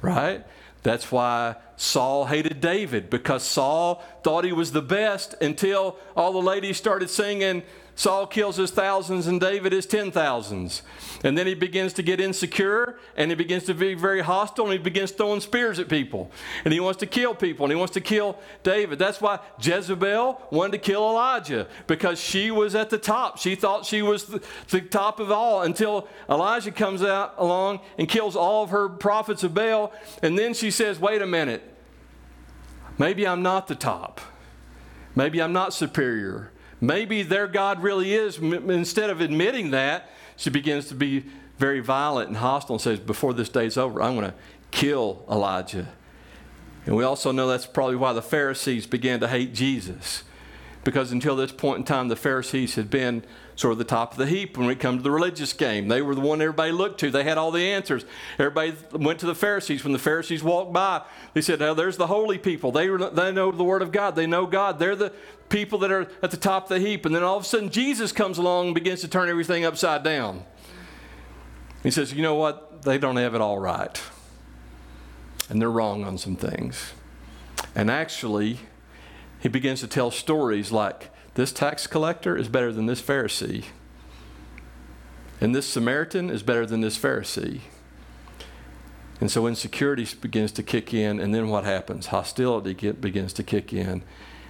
right? 0.01 0.45
That's 0.83 1.11
why 1.11 1.55
Saul 1.77 2.25
hated 2.25 2.61
David 2.61 3.09
because 3.09 3.43
Saul 3.43 4.03
thought 4.23 4.43
he 4.43 4.51
was 4.51 4.71
the 4.73 4.81
best 4.81 5.33
until 5.41 5.97
all 6.15 6.33
the 6.33 6.41
ladies 6.41 6.77
started 6.77 7.09
singing, 7.09 7.63
Saul 7.95 8.25
kills 8.25 8.55
his 8.55 8.71
thousands 8.71 9.27
and 9.27 9.39
David 9.39 9.71
his 9.71 9.85
ten 9.85 10.11
thousands. 10.11 10.81
And 11.23 11.37
then 11.37 11.45
he 11.45 11.53
begins 11.53 11.93
to 11.93 12.03
get 12.03 12.19
insecure 12.19 12.97
and 13.15 13.29
he 13.29 13.35
begins 13.35 13.65
to 13.65 13.75
be 13.75 13.93
very 13.93 14.21
hostile 14.21 14.65
and 14.65 14.73
he 14.73 14.79
begins 14.79 15.11
throwing 15.11 15.41
spears 15.41 15.77
at 15.77 15.89
people. 15.89 16.31
And 16.65 16.73
he 16.73 16.79
wants 16.79 16.99
to 17.01 17.05
kill 17.05 17.35
people 17.35 17.65
and 17.65 17.71
he 17.71 17.77
wants 17.77 17.93
to 17.93 18.01
kill 18.01 18.39
David. 18.63 18.97
That's 18.97 19.21
why 19.21 19.39
Jezebel 19.61 20.41
wanted 20.49 20.71
to 20.71 20.77
kill 20.79 21.07
Elijah 21.07 21.67
because 21.85 22.19
she 22.19 22.49
was 22.49 22.73
at 22.73 22.89
the 22.89 22.97
top. 22.97 23.37
She 23.37 23.53
thought 23.53 23.85
she 23.85 24.01
was 24.01 24.25
the, 24.25 24.41
the 24.69 24.81
top 24.81 25.19
of 25.19 25.31
all 25.31 25.61
until 25.61 26.07
Elijah 26.27 26.71
comes 26.71 27.03
out 27.03 27.35
along 27.37 27.79
and 27.99 28.09
kills 28.09 28.35
all 28.35 28.63
of 28.63 28.71
her 28.71 28.89
prophets 28.89 29.43
of 29.43 29.53
Baal. 29.53 29.93
And 30.23 30.37
then 30.37 30.55
she 30.55 30.71
says, 30.71 30.99
wait 30.99 31.21
a 31.21 31.27
minute, 31.27 31.61
maybe 32.97 33.27
I'm 33.27 33.43
not 33.43 33.67
the 33.67 33.75
top. 33.75 34.19
Maybe 35.15 35.39
I'm 35.39 35.53
not 35.53 35.75
superior. 35.75 36.49
Maybe 36.83 37.23
their 37.23 37.47
God 37.47 37.81
really 37.81 38.13
is. 38.13 38.39
Instead 38.39 39.09
of 39.09 39.21
admitting 39.21 39.71
that, 39.71 40.09
she 40.35 40.49
begins 40.49 40.89
to 40.89 40.95
be 40.95 41.23
very 41.57 41.79
violent 41.79 42.27
and 42.27 42.35
hostile 42.35 42.75
and 42.75 42.81
says, 42.81 42.99
Before 42.99 43.33
this 43.33 43.47
day's 43.47 43.77
over, 43.77 44.01
I'm 44.01 44.17
going 44.17 44.29
to 44.29 44.35
kill 44.71 45.23
Elijah. 45.31 45.87
And 46.85 46.97
we 46.97 47.05
also 47.05 47.31
know 47.31 47.47
that's 47.47 47.65
probably 47.65 47.95
why 47.95 48.11
the 48.11 48.21
Pharisees 48.21 48.85
began 48.85 49.21
to 49.21 49.29
hate 49.29 49.53
Jesus. 49.53 50.23
Because 50.83 51.13
until 51.13 51.37
this 51.37 51.53
point 51.53 51.77
in 51.77 51.83
time, 51.85 52.09
the 52.09 52.17
Pharisees 52.17 52.75
had 52.75 52.89
been 52.89 53.23
sort 53.55 53.73
of 53.73 53.77
the 53.77 53.83
top 53.83 54.13
of 54.13 54.17
the 54.17 54.25
heap 54.25 54.57
when 54.57 54.69
it 54.69 54.79
comes 54.79 54.99
to 54.99 55.03
the 55.03 55.11
religious 55.11 55.53
game. 55.53 55.87
They 55.87 56.01
were 56.01 56.15
the 56.15 56.21
one 56.21 56.41
everybody 56.41 56.71
looked 56.71 56.99
to. 57.01 57.11
They 57.11 57.23
had 57.23 57.37
all 57.37 57.51
the 57.51 57.63
answers. 57.63 58.05
Everybody 58.39 58.73
went 58.91 59.19
to 59.19 59.25
the 59.25 59.35
Pharisees. 59.35 59.83
When 59.83 59.93
the 59.93 59.99
Pharisees 59.99 60.43
walked 60.43 60.73
by, 60.73 61.03
they 61.33 61.41
said, 61.41 61.59
Now 61.59 61.73
there's 61.73 61.97
the 61.97 62.07
holy 62.07 62.37
people. 62.37 62.71
They, 62.71 62.87
they 62.87 63.31
know 63.31 63.51
the 63.51 63.63
Word 63.63 63.81
of 63.81 63.91
God. 63.91 64.15
They 64.15 64.27
know 64.27 64.45
God. 64.45 64.79
They're 64.79 64.95
the 64.95 65.13
people 65.49 65.79
that 65.79 65.91
are 65.91 66.07
at 66.21 66.31
the 66.31 66.37
top 66.37 66.63
of 66.63 66.69
the 66.69 66.79
heap. 66.79 67.05
And 67.05 67.15
then 67.15 67.23
all 67.23 67.37
of 67.37 67.43
a 67.43 67.45
sudden, 67.45 67.69
Jesus 67.69 68.11
comes 68.11 68.37
along 68.37 68.67
and 68.67 68.75
begins 68.75 69.01
to 69.01 69.07
turn 69.07 69.29
everything 69.29 69.65
upside 69.65 70.03
down. 70.03 70.43
He 71.83 71.91
says, 71.91 72.13
You 72.13 72.21
know 72.23 72.35
what? 72.35 72.81
They 72.81 72.97
don't 72.97 73.17
have 73.17 73.35
it 73.35 73.41
all 73.41 73.59
right. 73.59 74.01
And 75.49 75.61
they're 75.61 75.71
wrong 75.71 76.03
on 76.03 76.17
some 76.17 76.35
things. 76.35 76.93
And 77.75 77.91
actually, 77.91 78.59
he 79.39 79.49
begins 79.49 79.81
to 79.81 79.87
tell 79.87 80.09
stories 80.09 80.71
like 80.71 81.09
this 81.35 81.51
tax 81.51 81.87
collector 81.87 82.37
is 82.37 82.47
better 82.47 82.71
than 82.71 82.85
this 82.85 83.01
Pharisee, 83.01 83.65
and 85.41 85.53
this 85.53 85.67
Samaritan 85.67 86.29
is 86.29 86.43
better 86.43 86.65
than 86.65 86.81
this 86.81 86.97
Pharisee. 86.97 87.61
And 89.19 89.31
so 89.31 89.47
insecurity 89.47 90.07
begins 90.19 90.51
to 90.53 90.63
kick 90.63 90.93
in, 90.93 91.19
and 91.19 91.33
then 91.33 91.47
what 91.47 91.63
happens? 91.63 92.07
Hostility 92.07 92.73
get, 92.73 92.99
begins 92.99 93.33
to 93.33 93.43
kick 93.43 93.71
in, 93.71 94.03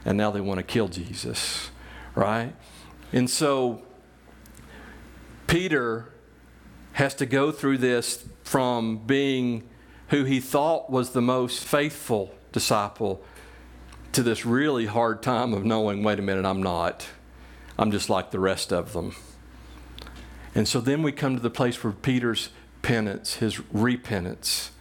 and 0.03 0.17
now 0.17 0.31
they 0.31 0.41
want 0.41 0.57
to 0.57 0.63
kill 0.63 0.87
Jesus, 0.87 1.69
right? 2.15 2.53
And 3.11 3.29
so 3.29 3.83
Peter 5.47 6.11
has 6.93 7.13
to 7.15 7.25
go 7.25 7.51
through 7.51 7.77
this 7.77 8.25
from 8.43 8.97
being 9.05 9.69
who 10.09 10.23
he 10.23 10.39
thought 10.39 10.89
was 10.89 11.11
the 11.11 11.21
most 11.21 11.63
faithful 11.63 12.33
disciple 12.51 13.23
to 14.13 14.23
this 14.23 14.45
really 14.45 14.85
hard 14.85 15.21
time 15.21 15.53
of 15.53 15.65
knowing, 15.65 16.03
wait 16.03 16.19
a 16.19 16.21
minute, 16.21 16.45
I'm 16.45 16.63
not. 16.63 17.07
I'm 17.77 17.91
just 17.91 18.09
like 18.09 18.31
the 18.31 18.39
rest 18.39 18.71
of 18.71 18.93
them. 18.93 19.15
And 20.55 20.67
so 20.67 20.79
then 20.79 21.01
we 21.01 21.11
come 21.11 21.35
to 21.35 21.41
the 21.41 21.49
place 21.49 21.83
where 21.83 21.93
Peter's 21.93 22.49
penance, 22.83 23.35
his 23.35 23.59
repentance, 23.73 24.71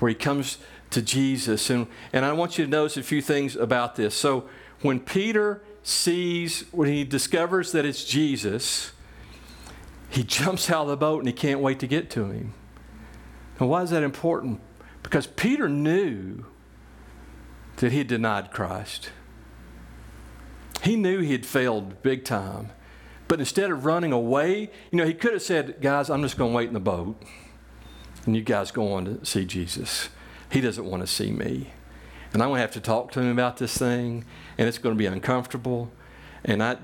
where 0.00 0.08
he 0.08 0.14
comes 0.14 0.58
to 0.90 1.00
Jesus. 1.00 1.70
And, 1.70 1.86
and 2.12 2.24
I 2.24 2.32
want 2.32 2.58
you 2.58 2.64
to 2.64 2.70
notice 2.70 2.96
a 2.96 3.02
few 3.02 3.22
things 3.22 3.54
about 3.54 3.94
this. 3.94 4.14
So 4.14 4.48
when 4.82 4.98
Peter 4.98 5.62
sees, 5.82 6.64
when 6.72 6.88
he 6.88 7.04
discovers 7.04 7.70
that 7.72 7.84
it's 7.84 8.04
Jesus, 8.04 8.90
he 10.08 10.24
jumps 10.24 10.70
out 10.70 10.82
of 10.82 10.88
the 10.88 10.96
boat 10.96 11.20
and 11.20 11.28
he 11.28 11.32
can't 11.32 11.60
wait 11.60 11.78
to 11.80 11.86
get 11.86 12.10
to 12.10 12.30
him. 12.30 12.52
And 13.60 13.68
why 13.68 13.82
is 13.82 13.90
that 13.90 14.02
important? 14.02 14.60
Because 15.02 15.26
Peter 15.26 15.68
knew 15.68 16.44
that 17.76 17.92
he 17.92 18.04
denied 18.04 18.50
Christ. 18.50 19.10
He 20.82 20.96
knew 20.96 21.20
he 21.20 21.32
had 21.32 21.46
failed 21.46 22.02
big 22.02 22.24
time. 22.24 22.70
But 23.28 23.40
instead 23.40 23.70
of 23.70 23.84
running 23.84 24.12
away, 24.12 24.70
you 24.90 24.98
know, 24.98 25.04
he 25.04 25.14
could 25.14 25.32
have 25.32 25.42
said, 25.42 25.80
Guys, 25.80 26.10
I'm 26.10 26.22
just 26.22 26.38
going 26.38 26.52
to 26.52 26.56
wait 26.56 26.68
in 26.68 26.74
the 26.74 26.80
boat. 26.80 27.20
And 28.24 28.36
you 28.36 28.42
guys 28.42 28.70
go 28.70 28.92
on 28.92 29.04
to 29.04 29.24
see 29.24 29.44
Jesus. 29.44 30.08
He 30.50 30.60
doesn't 30.60 30.84
want 30.84 31.02
to 31.02 31.06
see 31.06 31.32
me. 31.32 31.72
And 32.32 32.42
I'm 32.42 32.50
going 32.50 32.58
to 32.58 32.62
have 32.62 32.72
to 32.72 32.80
talk 32.80 33.12
to 33.12 33.20
him 33.20 33.30
about 33.30 33.56
this 33.56 33.76
thing, 33.76 34.24
and 34.58 34.68
it's 34.68 34.78
going 34.78 34.94
to 34.94 34.98
be 34.98 35.06
uncomfortable. 35.06 35.90
And 36.44 36.62
I, 36.62 36.76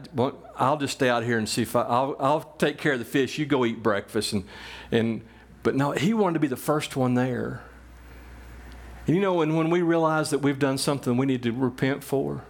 I'll 0.56 0.78
just 0.78 0.94
stay 0.94 1.08
out 1.08 1.24
here 1.24 1.38
and 1.38 1.48
see 1.48 1.62
if 1.62 1.76
I, 1.76 1.82
I'll, 1.82 2.16
I'll 2.18 2.54
take 2.58 2.78
care 2.78 2.94
of 2.94 2.98
the 2.98 3.04
fish. 3.04 3.38
You 3.38 3.46
go 3.46 3.64
eat 3.64 3.82
breakfast. 3.82 4.32
And, 4.32 4.44
and, 4.90 5.22
but 5.62 5.74
no, 5.76 5.92
he 5.92 6.14
wanted 6.14 6.34
to 6.34 6.40
be 6.40 6.48
the 6.48 6.56
first 6.56 6.96
one 6.96 7.14
there. 7.14 7.62
And 9.06 9.16
you 9.16 9.22
know, 9.22 9.42
and 9.42 9.56
when 9.56 9.70
we 9.70 9.82
realize 9.82 10.30
that 10.30 10.38
we've 10.38 10.58
done 10.58 10.78
something 10.78 11.16
we 11.16 11.26
need 11.26 11.42
to 11.42 11.52
repent 11.52 12.04
for, 12.04 12.44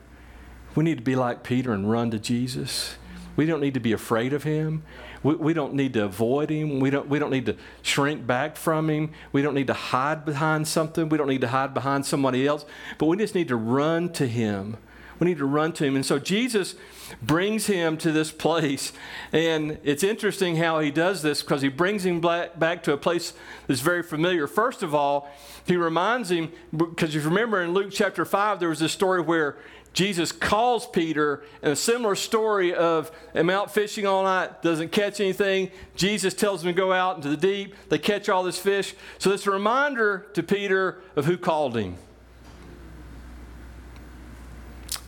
we 0.75 0.85
need 0.85 0.99
to 0.99 1.05
be 1.05 1.17
like 1.17 1.43
Peter 1.43 1.73
and 1.73 1.91
run 1.91 2.11
to 2.11 2.19
Jesus. 2.19 2.97
We 3.37 3.47
don't 3.47 3.61
need 3.61 3.75
to 3.75 3.81
be 3.81 3.93
afraid 3.93 4.33
of 4.33 4.43
him. 4.43 4.83
We, 5.23 5.35
we 5.37 5.55
don't 5.55 5.75
need 5.75 5.95
to 5.95 6.05
avoid 6.05 6.51
him. 6.51 6.81
We 6.81 6.91
don't, 6.91 7.09
we 7.09 7.19
don't 7.19 7.31
need 7.31 7.47
to 7.47 7.57
shrink 7.81 8.27
back 8.27 8.57
from 8.57 8.91
him. 8.91 9.13
We 9.33 9.41
don't 9.41 9.55
need 9.55 9.69
to 9.69 9.75
hide 9.75 10.25
behind 10.25 10.69
something. 10.69 11.09
We 11.09 11.17
don't 11.17 11.29
need 11.29 11.41
to 11.41 11.49
hide 11.49 11.73
behind 11.73 12.05
somebody 12.05 12.47
else. 12.47 12.67
But 12.99 13.07
we 13.07 13.17
just 13.17 13.35
need 13.35 13.49
to 13.49 13.57
run 13.57 14.11
to 14.15 14.27
him. 14.27 14.77
We 15.23 15.29
need 15.29 15.39
to 15.39 15.47
run 15.47 15.73
to 15.75 15.85
him. 15.85 15.95
And 15.95 16.05
so 16.05 16.19
Jesus 16.19 16.75
brings 17.23 17.67
him 17.67 17.97
to 17.99 18.11
this 18.11 18.33
place. 18.33 18.93
And 19.31 19.79
it's 19.85 20.03
interesting 20.03 20.57
how 20.57 20.81
he 20.81 20.91
does 20.91 21.23
this 21.23 21.43
because 21.43 21.63
he 21.63 21.69
brings 21.69 22.05
him 22.05 22.21
back 22.21 22.83
to 22.83 22.93
a 22.93 22.97
place 22.97 23.33
that's 23.69 23.83
very 23.83 24.03
familiar. 24.03 24.49
First 24.49 24.83
of 24.83 24.97
all, 24.97 25.31
he 25.65 25.77
reminds 25.77 26.33
him, 26.33 26.51
because 26.77 27.15
if 27.15 27.23
you 27.23 27.29
remember 27.29 27.63
in 27.63 27.73
Luke 27.73 27.93
chapter 27.93 28.25
5, 28.25 28.59
there 28.59 28.69
was 28.69 28.81
this 28.81 28.91
story 28.91 29.23
where 29.23 29.59
Jesus 29.93 30.33
calls 30.33 30.89
Peter, 30.89 31.45
and 31.63 31.71
a 31.71 31.77
similar 31.77 32.17
story 32.17 32.75
of 32.75 33.13
I'm 33.33 33.49
out 33.49 33.73
fishing 33.73 34.09
all 34.09 34.25
night, 34.25 34.61
doesn't 34.61 34.91
catch 34.91 35.21
anything. 35.21 35.71
Jesus 35.95 36.35
tells 36.35 36.65
him 36.65 36.75
to 36.75 36.77
go 36.77 36.93
out 36.93 37.15
into 37.15 37.29
the 37.29 37.37
deep. 37.37 37.77
They 37.91 37.99
catch 37.99 38.29
all 38.29 38.43
this 38.43 38.59
fish. 38.59 38.97
So 39.19 39.31
it's 39.31 39.47
a 39.47 39.53
reminder 39.53 40.27
to 40.35 40.43
Peter 40.43 41.01
of 41.15 41.27
who 41.27 41.39
called 41.39 41.77
him. 41.77 41.95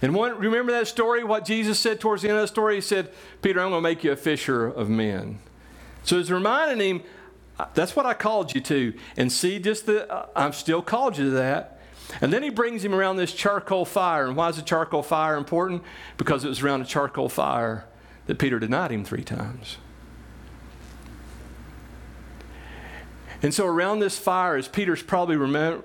And 0.05 0.15
one, 0.15 0.37
remember 0.37 0.71
that 0.73 0.87
story, 0.87 1.25
what 1.25 1.47
Jesus 1.47 1.81
said 1.81 1.99
towards 1.99 2.21
the 2.21 2.29
end 2.29 2.37
of 2.37 2.43
the 2.43 2.49
story? 2.49 2.75
He 2.75 2.83
said, 2.83 3.11
Peter, 3.41 3.59
I'm 3.59 3.71
going 3.71 3.83
to 3.83 3.89
make 3.89 4.05
you 4.05 4.13
a 4.13 4.17
fisher 4.17 4.67
of 4.67 4.91
men. 4.91 5.39
So 6.03 6.19
he's 6.19 6.31
reminding 6.31 6.87
him, 6.87 7.03
that's 7.73 7.97
what 7.97 8.05
I 8.05 8.13
called 8.13 8.55
you 8.55 8.61
to. 8.61 8.93
And 9.17 9.33
see, 9.33 9.59
just 9.59 9.87
the, 9.87 10.07
uh, 10.13 10.27
I'm 10.37 10.53
still 10.53 10.83
called 10.83 11.17
you 11.17 11.25
to 11.25 11.31
that. 11.31 11.81
And 12.21 12.31
then 12.31 12.43
he 12.43 12.51
brings 12.51 12.85
him 12.85 12.95
around 12.95 13.17
this 13.17 13.33
charcoal 13.33 13.87
fire. 13.87 14.27
And 14.27 14.37
why 14.37 14.51
is 14.51 14.57
the 14.57 14.63
charcoal 14.63 15.03
fire 15.03 15.39
important? 15.39 15.83
Because 16.19 16.45
it 16.45 16.49
was 16.49 16.61
around 16.61 16.83
a 16.83 16.85
charcoal 16.85 17.31
fire 17.31 17.87
that 18.27 18.39
Peter 18.39 18.59
denied 18.59 18.91
him 18.91 19.07
three 19.07 19.25
times. 19.25 19.79
And 23.43 23.55
so 23.55 23.67
around 23.67 24.01
this 24.01 24.19
fire, 24.19 24.57
as 24.57 24.69
Peter's 24.69 25.03
probably 25.03 25.37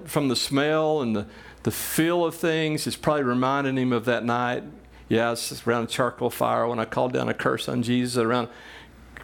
from 0.06 0.28
the 0.28 0.36
smell 0.36 1.02
and 1.02 1.16
the 1.16 1.26
the 1.64 1.72
feel 1.72 2.26
of 2.26 2.36
things 2.36 2.88
is 2.88 2.96
probably 2.96 3.24
reminding 3.24 3.78
him 3.78 3.92
of 3.92 4.06
that 4.06 4.24
night. 4.24 4.64
Yeah, 5.08 5.32
it's 5.32 5.66
around 5.68 5.86
a 5.86 5.88
charcoal 5.88 6.30
fire 6.30 6.68
when 6.68 6.80
I 6.80 6.86
called 6.86 7.14
down 7.14 7.30
a 7.30 7.34
curse 7.34 7.68
on 7.68 7.84
Jesus 7.84 8.18
around 8.18 8.48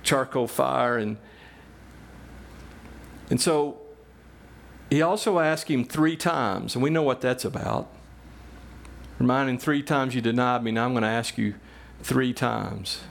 charcoal 0.04 0.48
fire. 0.48 0.98
And, 0.98 1.18
and 3.30 3.40
so 3.40 3.80
he 4.90 5.02
also 5.02 5.40
asked 5.40 5.70
him 5.70 5.86
three 5.86 6.16
times, 6.16 6.76
and 6.76 6.84
we 6.84 6.90
know 6.90 7.04
what 7.04 7.22
that's 7.22 7.46
about. 7.46 7.90
Reminding 9.20 9.60
three 9.60 9.82
times 9.82 10.14
you 10.14 10.22
denied 10.22 10.64
me, 10.64 10.72
now 10.72 10.86
I'm 10.86 10.92
going 10.92 11.04
to 11.04 11.08
ask 11.08 11.38
you 11.38 11.56
three 12.02 12.34
times. 12.34 13.02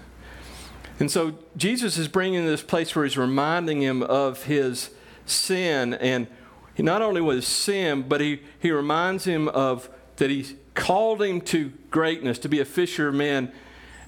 And 1.01 1.11
so 1.11 1.39
Jesus 1.57 1.97
is 1.97 2.09
bringing 2.09 2.45
this 2.45 2.63
place 2.63 2.95
where 2.95 3.05
he's 3.05 3.17
reminding 3.17 3.83
him 3.83 4.03
of 4.03 4.45
his 4.45 4.91
sin 5.27 5.95
and 5.95 6.27
he 6.75 6.83
not 6.83 7.03
only 7.03 7.21
was 7.21 7.47
sin, 7.47 8.05
but 8.09 8.21
he, 8.21 8.43
he 8.59 8.71
reminds 8.71 9.25
him 9.25 9.49
of 9.49 9.89
that 10.17 10.31
he 10.31 10.57
called 10.75 11.23
him 11.23 11.41
to 11.41 11.73
greatness, 11.91 12.39
to 12.41 12.49
be 12.49 12.61
a 12.61 12.65
fisher 12.65 13.09
of 13.09 13.15
men. 13.15 13.53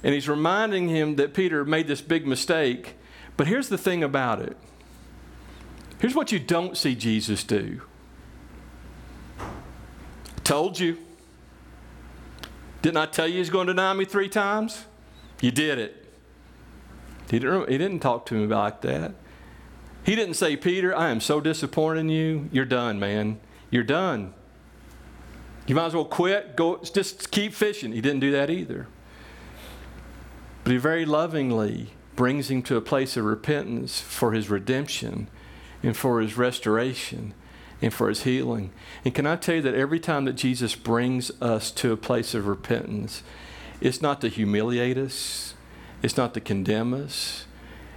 And 0.02 0.14
he's 0.14 0.28
reminding 0.28 0.88
him 0.88 1.16
that 1.16 1.34
Peter 1.34 1.64
made 1.64 1.86
this 1.86 2.00
big 2.00 2.26
mistake. 2.26 2.94
But 3.36 3.46
here's 3.46 3.68
the 3.68 3.78
thing 3.78 4.02
about 4.02 4.40
it 4.40 4.56
here's 5.98 6.14
what 6.14 6.30
you 6.32 6.38
don't 6.38 6.76
see 6.76 6.94
Jesus 6.94 7.42
do. 7.44 7.80
Told 10.44 10.78
you. 10.78 10.98
Didn't 12.82 12.98
I 12.98 13.06
tell 13.06 13.26
you 13.26 13.38
he's 13.38 13.50
going 13.50 13.66
to 13.66 13.72
deny 13.72 13.94
me 13.94 14.04
three 14.04 14.28
times? 14.28 14.84
You 15.40 15.50
did 15.50 15.78
it. 15.78 16.06
He 17.28 17.40
didn't, 17.40 17.68
he 17.68 17.78
didn't 17.78 17.98
talk 17.98 18.26
to 18.26 18.34
me 18.34 18.46
like 18.46 18.80
that. 18.82 19.12
He 20.06 20.14
didn't 20.14 20.34
say, 20.34 20.56
Peter, 20.56 20.96
I 20.96 21.10
am 21.10 21.20
so 21.20 21.40
disappointed 21.40 21.98
in 21.98 22.08
you. 22.10 22.48
You're 22.52 22.64
done, 22.64 23.00
man. 23.00 23.40
You're 23.70 23.82
done. 23.82 24.34
You 25.66 25.74
might 25.74 25.86
as 25.86 25.94
well 25.94 26.04
quit. 26.04 26.54
Go, 26.54 26.76
just 26.76 27.32
keep 27.32 27.52
fishing. 27.52 27.90
He 27.90 28.00
didn't 28.00 28.20
do 28.20 28.30
that 28.30 28.48
either. 28.48 28.86
But 30.62 30.70
he 30.70 30.78
very 30.78 31.04
lovingly 31.04 31.90
brings 32.14 32.48
him 32.48 32.62
to 32.62 32.76
a 32.76 32.80
place 32.80 33.16
of 33.16 33.24
repentance 33.24 34.00
for 34.00 34.30
his 34.30 34.48
redemption 34.48 35.26
and 35.82 35.96
for 35.96 36.20
his 36.20 36.36
restoration 36.36 37.34
and 37.82 37.92
for 37.92 38.08
his 38.08 38.22
healing. 38.22 38.70
And 39.04 39.12
can 39.12 39.26
I 39.26 39.34
tell 39.34 39.56
you 39.56 39.62
that 39.62 39.74
every 39.74 39.98
time 39.98 40.24
that 40.26 40.34
Jesus 40.34 40.76
brings 40.76 41.32
us 41.42 41.72
to 41.72 41.90
a 41.90 41.96
place 41.96 42.32
of 42.32 42.46
repentance, 42.46 43.24
it's 43.80 44.00
not 44.00 44.20
to 44.20 44.28
humiliate 44.28 44.98
us, 44.98 45.54
it's 46.00 46.16
not 46.16 46.32
to 46.34 46.40
condemn 46.40 46.94
us, 46.94 47.45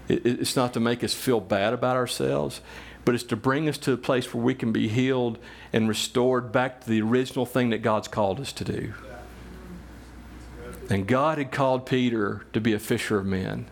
it's 0.10 0.56
not 0.56 0.74
to 0.74 0.80
make 0.80 1.04
us 1.04 1.14
feel 1.14 1.40
bad 1.40 1.74
about 1.74 1.96
ourselves, 1.96 2.62
but 3.06 3.16
it's 3.16 3.24
to 3.26 3.36
bring 3.36 3.70
us 3.70 3.78
to 3.80 3.94
a 3.94 3.98
place 3.98 4.34
where 4.34 4.44
we 4.44 4.54
can 4.54 4.72
be 4.72 4.88
healed 4.88 5.38
and 5.72 5.88
restored 5.88 6.52
back 6.52 6.82
to 6.82 6.90
the 6.90 7.02
original 7.02 7.46
thing 7.46 7.70
that 7.70 7.80
God's 7.80 8.08
called 8.08 8.40
us 8.40 8.52
to 8.54 8.64
do. 8.64 8.94
And 10.90 11.08
God 11.08 11.38
had 11.38 11.52
called 11.52 11.86
Peter 11.86 12.46
to 12.54 12.60
be 12.60 12.74
a 12.74 12.80
fisher 12.80 13.20
of 13.20 13.26
men. 13.26 13.68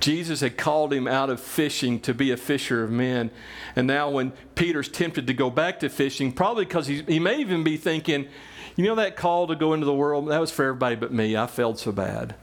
Jesus 0.00 0.40
had 0.40 0.58
called 0.58 0.92
him 0.92 1.06
out 1.06 1.30
of 1.30 1.40
fishing 1.40 2.00
to 2.00 2.12
be 2.12 2.32
a 2.32 2.36
fisher 2.36 2.82
of 2.82 2.90
men. 2.90 3.30
And 3.76 3.86
now, 3.86 4.10
when 4.10 4.32
Peter's 4.56 4.88
tempted 4.88 5.28
to 5.28 5.32
go 5.32 5.48
back 5.48 5.80
to 5.80 5.88
fishing, 5.88 6.32
probably 6.32 6.64
because 6.64 6.88
he 6.88 7.20
may 7.20 7.38
even 7.38 7.62
be 7.62 7.76
thinking, 7.76 8.28
you 8.74 8.84
know, 8.84 8.96
that 8.96 9.16
call 9.16 9.46
to 9.46 9.54
go 9.54 9.74
into 9.74 9.86
the 9.86 9.94
world, 9.94 10.28
that 10.28 10.40
was 10.40 10.50
for 10.50 10.64
everybody 10.64 10.96
but 10.96 11.12
me. 11.12 11.36
I 11.36 11.46
failed 11.46 11.78
so 11.78 11.92
bad. 11.92 12.34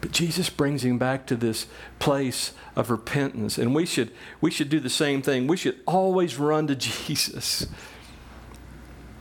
But 0.00 0.12
Jesus 0.12 0.48
brings 0.48 0.84
him 0.84 0.98
back 0.98 1.26
to 1.26 1.36
this 1.36 1.66
place 1.98 2.52
of 2.76 2.90
repentance. 2.90 3.58
And 3.58 3.74
we 3.74 3.84
should, 3.84 4.12
we 4.40 4.50
should 4.50 4.68
do 4.68 4.78
the 4.80 4.90
same 4.90 5.22
thing. 5.22 5.46
We 5.46 5.56
should 5.56 5.80
always 5.86 6.38
run 6.38 6.66
to 6.68 6.76
Jesus 6.76 7.66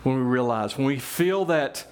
when 0.03 0.15
we 0.15 0.21
realize, 0.21 0.77
when 0.77 0.85
we 0.85 0.99
feel 0.99 1.45
that 1.45 1.85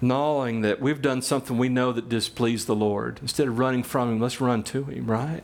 gnawing 0.00 0.62
that 0.62 0.80
we've 0.80 1.00
done 1.00 1.22
something 1.22 1.56
we 1.56 1.68
know 1.68 1.92
that 1.92 2.08
displeased 2.08 2.66
the 2.66 2.74
Lord. 2.74 3.18
Instead 3.22 3.48
of 3.48 3.58
running 3.58 3.82
from 3.82 4.10
Him, 4.10 4.20
let's 4.20 4.40
run 4.40 4.62
to 4.64 4.84
Him, 4.84 5.10
right? 5.10 5.42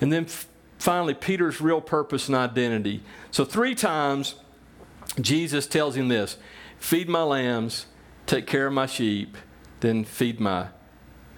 And 0.00 0.12
then 0.12 0.24
f- 0.24 0.46
finally, 0.78 1.14
Peter's 1.14 1.60
real 1.60 1.80
purpose 1.80 2.28
and 2.28 2.36
identity. 2.36 3.02
So, 3.30 3.44
three 3.44 3.74
times, 3.74 4.34
Jesus 5.20 5.66
tells 5.66 5.96
him 5.96 6.08
this 6.08 6.38
feed 6.78 7.08
my 7.08 7.22
lambs, 7.22 7.86
take 8.26 8.46
care 8.46 8.66
of 8.66 8.72
my 8.72 8.86
sheep, 8.86 9.36
then 9.80 10.04
feed 10.04 10.40
my 10.40 10.68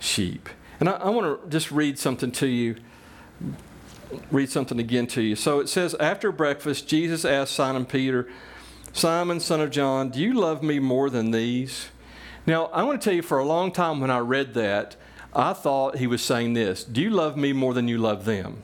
sheep. 0.04 0.48
And 0.80 0.88
I, 0.88 0.92
I 0.92 1.08
want 1.10 1.42
to 1.42 1.48
just 1.48 1.70
read 1.70 1.98
something 1.98 2.32
to 2.32 2.46
you. 2.46 2.76
Read 4.30 4.50
something 4.50 4.78
again 4.78 5.06
to 5.08 5.22
you. 5.22 5.34
So 5.34 5.60
it 5.60 5.68
says, 5.68 5.94
After 5.94 6.30
breakfast, 6.30 6.88
Jesus 6.88 7.24
asked 7.24 7.54
Simon 7.54 7.86
Peter, 7.86 8.28
Simon, 8.92 9.40
son 9.40 9.60
of 9.60 9.70
John, 9.70 10.10
do 10.10 10.20
you 10.20 10.34
love 10.34 10.62
me 10.62 10.78
more 10.78 11.10
than 11.10 11.32
these? 11.32 11.88
Now, 12.46 12.66
I 12.66 12.84
want 12.84 13.00
to 13.00 13.04
tell 13.04 13.14
you, 13.14 13.22
for 13.22 13.38
a 13.38 13.44
long 13.44 13.72
time 13.72 14.00
when 14.00 14.10
I 14.10 14.18
read 14.18 14.54
that, 14.54 14.94
I 15.32 15.52
thought 15.52 15.96
he 15.96 16.06
was 16.06 16.22
saying 16.22 16.54
this 16.54 16.84
Do 16.84 17.02
you 17.02 17.10
love 17.10 17.36
me 17.36 17.52
more 17.52 17.74
than 17.74 17.88
you 17.88 17.98
love 17.98 18.24
them? 18.24 18.62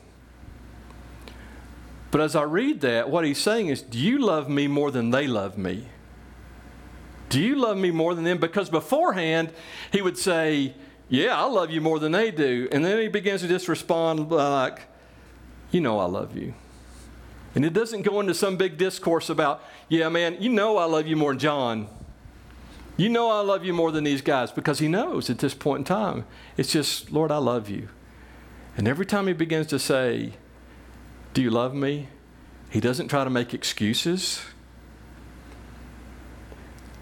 But 2.12 2.20
as 2.20 2.36
I 2.36 2.42
read 2.42 2.80
that, 2.80 3.10
what 3.10 3.24
he's 3.24 3.38
saying 3.38 3.68
is, 3.68 3.82
Do 3.82 3.98
you 3.98 4.18
love 4.18 4.48
me 4.48 4.68
more 4.68 4.90
than 4.90 5.10
they 5.10 5.26
love 5.26 5.58
me? 5.58 5.88
Do 7.28 7.40
you 7.40 7.56
love 7.56 7.76
me 7.76 7.90
more 7.90 8.14
than 8.14 8.24
them? 8.24 8.38
Because 8.38 8.70
beforehand, 8.70 9.52
he 9.92 10.02
would 10.02 10.18
say, 10.18 10.74
Yeah, 11.10 11.38
I 11.38 11.46
love 11.46 11.72
you 11.72 11.80
more 11.80 11.98
than 11.98 12.12
they 12.12 12.30
do. 12.30 12.68
And 12.70 12.84
then 12.84 12.98
he 13.00 13.08
begins 13.08 13.42
to 13.42 13.48
just 13.48 13.68
respond 13.68 14.30
like, 14.30 14.82
You 15.72 15.80
know, 15.80 15.98
I 15.98 16.06
love 16.06 16.36
you. 16.36 16.54
And 17.54 17.64
it 17.64 17.72
doesn't 17.72 18.02
go 18.02 18.20
into 18.20 18.32
some 18.32 18.56
big 18.56 18.78
discourse 18.78 19.28
about, 19.28 19.62
Yeah, 19.88 20.08
man, 20.08 20.36
you 20.40 20.48
know 20.48 20.76
I 20.78 20.84
love 20.84 21.08
you 21.08 21.16
more 21.16 21.32
than 21.32 21.40
John. 21.40 21.88
You 22.96 23.08
know 23.08 23.28
I 23.28 23.40
love 23.40 23.64
you 23.64 23.72
more 23.72 23.90
than 23.90 24.04
these 24.04 24.22
guys 24.22 24.52
because 24.52 24.78
he 24.78 24.86
knows 24.86 25.28
at 25.28 25.38
this 25.38 25.52
point 25.52 25.80
in 25.80 25.84
time. 25.84 26.24
It's 26.56 26.70
just, 26.70 27.10
Lord, 27.10 27.32
I 27.32 27.38
love 27.38 27.68
you. 27.68 27.88
And 28.76 28.86
every 28.86 29.06
time 29.06 29.26
he 29.26 29.32
begins 29.32 29.66
to 29.68 29.80
say, 29.80 30.34
Do 31.34 31.42
you 31.42 31.50
love 31.50 31.74
me? 31.74 32.08
He 32.70 32.78
doesn't 32.78 33.08
try 33.08 33.24
to 33.24 33.30
make 33.30 33.52
excuses. 33.52 34.42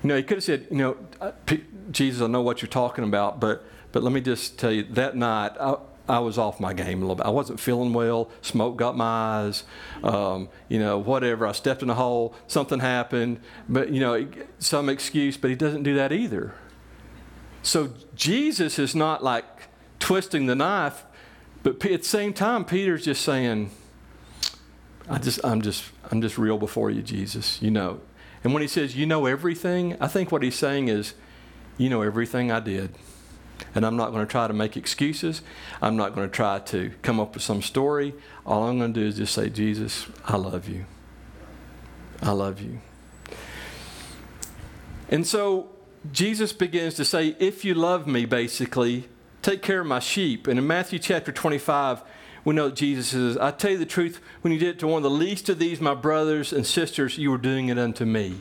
You 0.02 0.08
know, 0.08 0.16
he 0.16 0.22
could 0.22 0.38
have 0.38 0.44
said, 0.44 0.66
You 0.70 0.78
know, 0.78 0.96
Jesus, 1.90 2.22
I 2.22 2.26
know 2.26 2.40
what 2.40 2.62
you're 2.62 2.70
talking 2.70 3.04
about, 3.04 3.38
but, 3.38 3.66
but 3.92 4.02
let 4.02 4.12
me 4.12 4.20
just 4.20 4.58
tell 4.58 4.72
you, 4.72 4.82
that 4.84 5.16
night, 5.16 5.52
I, 5.60 5.76
I 6.08 6.18
was 6.20 6.38
off 6.38 6.58
my 6.58 6.72
game 6.72 6.98
a 6.98 7.00
little 7.02 7.16
bit. 7.16 7.26
I 7.26 7.30
wasn't 7.30 7.60
feeling 7.60 7.92
well. 7.92 8.30
Smoke 8.40 8.76
got 8.76 8.96
my 8.96 9.04
eyes. 9.04 9.64
Um, 10.02 10.48
you 10.68 10.78
know, 10.78 10.98
whatever. 10.98 11.46
I 11.46 11.52
stepped 11.52 11.82
in 11.82 11.90
a 11.90 11.94
hole. 11.94 12.34
Something 12.46 12.80
happened. 12.80 13.40
But, 13.68 13.90
you 13.90 14.00
know, 14.00 14.26
some 14.58 14.88
excuse, 14.88 15.36
but 15.36 15.50
he 15.50 15.56
doesn't 15.56 15.82
do 15.82 15.94
that 15.96 16.12
either. 16.12 16.54
So 17.62 17.92
Jesus 18.14 18.78
is 18.78 18.94
not 18.94 19.22
like 19.22 19.44
twisting 19.98 20.46
the 20.46 20.54
knife, 20.54 21.04
but 21.62 21.84
at 21.84 22.02
the 22.02 22.08
same 22.08 22.32
time, 22.32 22.64
Peter's 22.64 23.04
just 23.04 23.22
saying, 23.22 23.70
I 25.10 25.18
just, 25.18 25.40
I'm 25.44 25.60
just, 25.60 25.84
I'm 26.10 26.22
just 26.22 26.38
real 26.38 26.56
before 26.56 26.90
you, 26.90 27.02
Jesus. 27.02 27.60
You 27.60 27.70
know. 27.70 28.00
And 28.44 28.54
when 28.54 28.62
he 28.62 28.68
says, 28.68 28.96
you 28.96 29.04
know 29.04 29.26
everything, 29.26 29.96
I 30.00 30.06
think 30.06 30.30
what 30.32 30.42
he's 30.42 30.54
saying 30.54 30.88
is, 30.88 31.14
you 31.76 31.90
know 31.90 32.02
everything 32.02 32.50
I 32.50 32.60
did. 32.60 32.94
And 33.74 33.84
I'm 33.84 33.96
not 33.96 34.10
going 34.12 34.26
to 34.26 34.30
try 34.30 34.46
to 34.46 34.52
make 34.52 34.76
excuses. 34.76 35.42
I'm 35.82 35.96
not 35.96 36.14
going 36.14 36.28
to 36.28 36.34
try 36.34 36.58
to 36.60 36.92
come 37.02 37.20
up 37.20 37.34
with 37.34 37.42
some 37.42 37.62
story. 37.62 38.14
All 38.46 38.64
I'm 38.64 38.78
going 38.78 38.94
to 38.94 39.00
do 39.00 39.06
is 39.06 39.16
just 39.16 39.34
say, 39.34 39.48
Jesus, 39.48 40.06
I 40.24 40.36
love 40.36 40.68
you. 40.68 40.86
I 42.22 42.32
love 42.32 42.60
you. 42.60 42.80
And 45.10 45.26
so 45.26 45.70
Jesus 46.12 46.52
begins 46.52 46.94
to 46.94 47.04
say, 47.04 47.36
If 47.38 47.64
you 47.64 47.74
love 47.74 48.06
me, 48.06 48.24
basically, 48.24 49.08
take 49.42 49.62
care 49.62 49.80
of 49.80 49.86
my 49.86 49.98
sheep. 49.98 50.46
And 50.46 50.58
in 50.58 50.66
Matthew 50.66 50.98
chapter 50.98 51.32
25, 51.32 52.02
we 52.44 52.54
know 52.54 52.68
that 52.68 52.76
Jesus 52.76 53.08
says, 53.08 53.36
I 53.36 53.50
tell 53.50 53.72
you 53.72 53.78
the 53.78 53.86
truth, 53.86 54.20
when 54.40 54.52
you 54.52 54.58
did 54.58 54.68
it 54.68 54.78
to 54.80 54.86
one 54.86 54.98
of 54.98 55.02
the 55.02 55.10
least 55.10 55.48
of 55.48 55.58
these, 55.58 55.80
my 55.80 55.94
brothers 55.94 56.52
and 56.52 56.66
sisters, 56.66 57.18
you 57.18 57.30
were 57.30 57.38
doing 57.38 57.68
it 57.68 57.78
unto 57.78 58.04
me. 58.04 58.40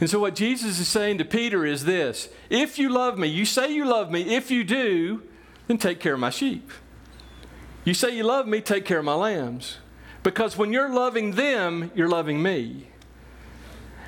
And 0.00 0.08
so, 0.08 0.18
what 0.18 0.34
Jesus 0.34 0.78
is 0.78 0.88
saying 0.88 1.18
to 1.18 1.24
Peter 1.24 1.64
is 1.64 1.84
this 1.84 2.28
If 2.50 2.78
you 2.78 2.88
love 2.88 3.18
me, 3.18 3.28
you 3.28 3.44
say 3.44 3.72
you 3.72 3.84
love 3.84 4.10
me, 4.10 4.34
if 4.34 4.50
you 4.50 4.64
do, 4.64 5.22
then 5.68 5.78
take 5.78 6.00
care 6.00 6.14
of 6.14 6.20
my 6.20 6.30
sheep. 6.30 6.70
You 7.84 7.94
say 7.94 8.16
you 8.16 8.22
love 8.22 8.46
me, 8.46 8.60
take 8.60 8.84
care 8.84 8.98
of 8.98 9.04
my 9.04 9.14
lambs. 9.14 9.78
Because 10.22 10.56
when 10.56 10.72
you're 10.72 10.92
loving 10.92 11.32
them, 11.32 11.90
you're 11.94 12.08
loving 12.08 12.42
me. 12.42 12.88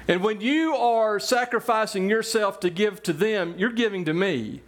And 0.07 0.23
when 0.23 0.41
you 0.41 0.77
are 0.77 1.19
sacrificing 1.19 2.09
yourself 2.09 2.61
to 2.61 2.71
give 2.71 3.03
to 3.05 3.13
them, 3.13 3.55
you're 3.57 3.73
giving 3.73 4.05
to 4.05 4.15
me. 4.15 4.63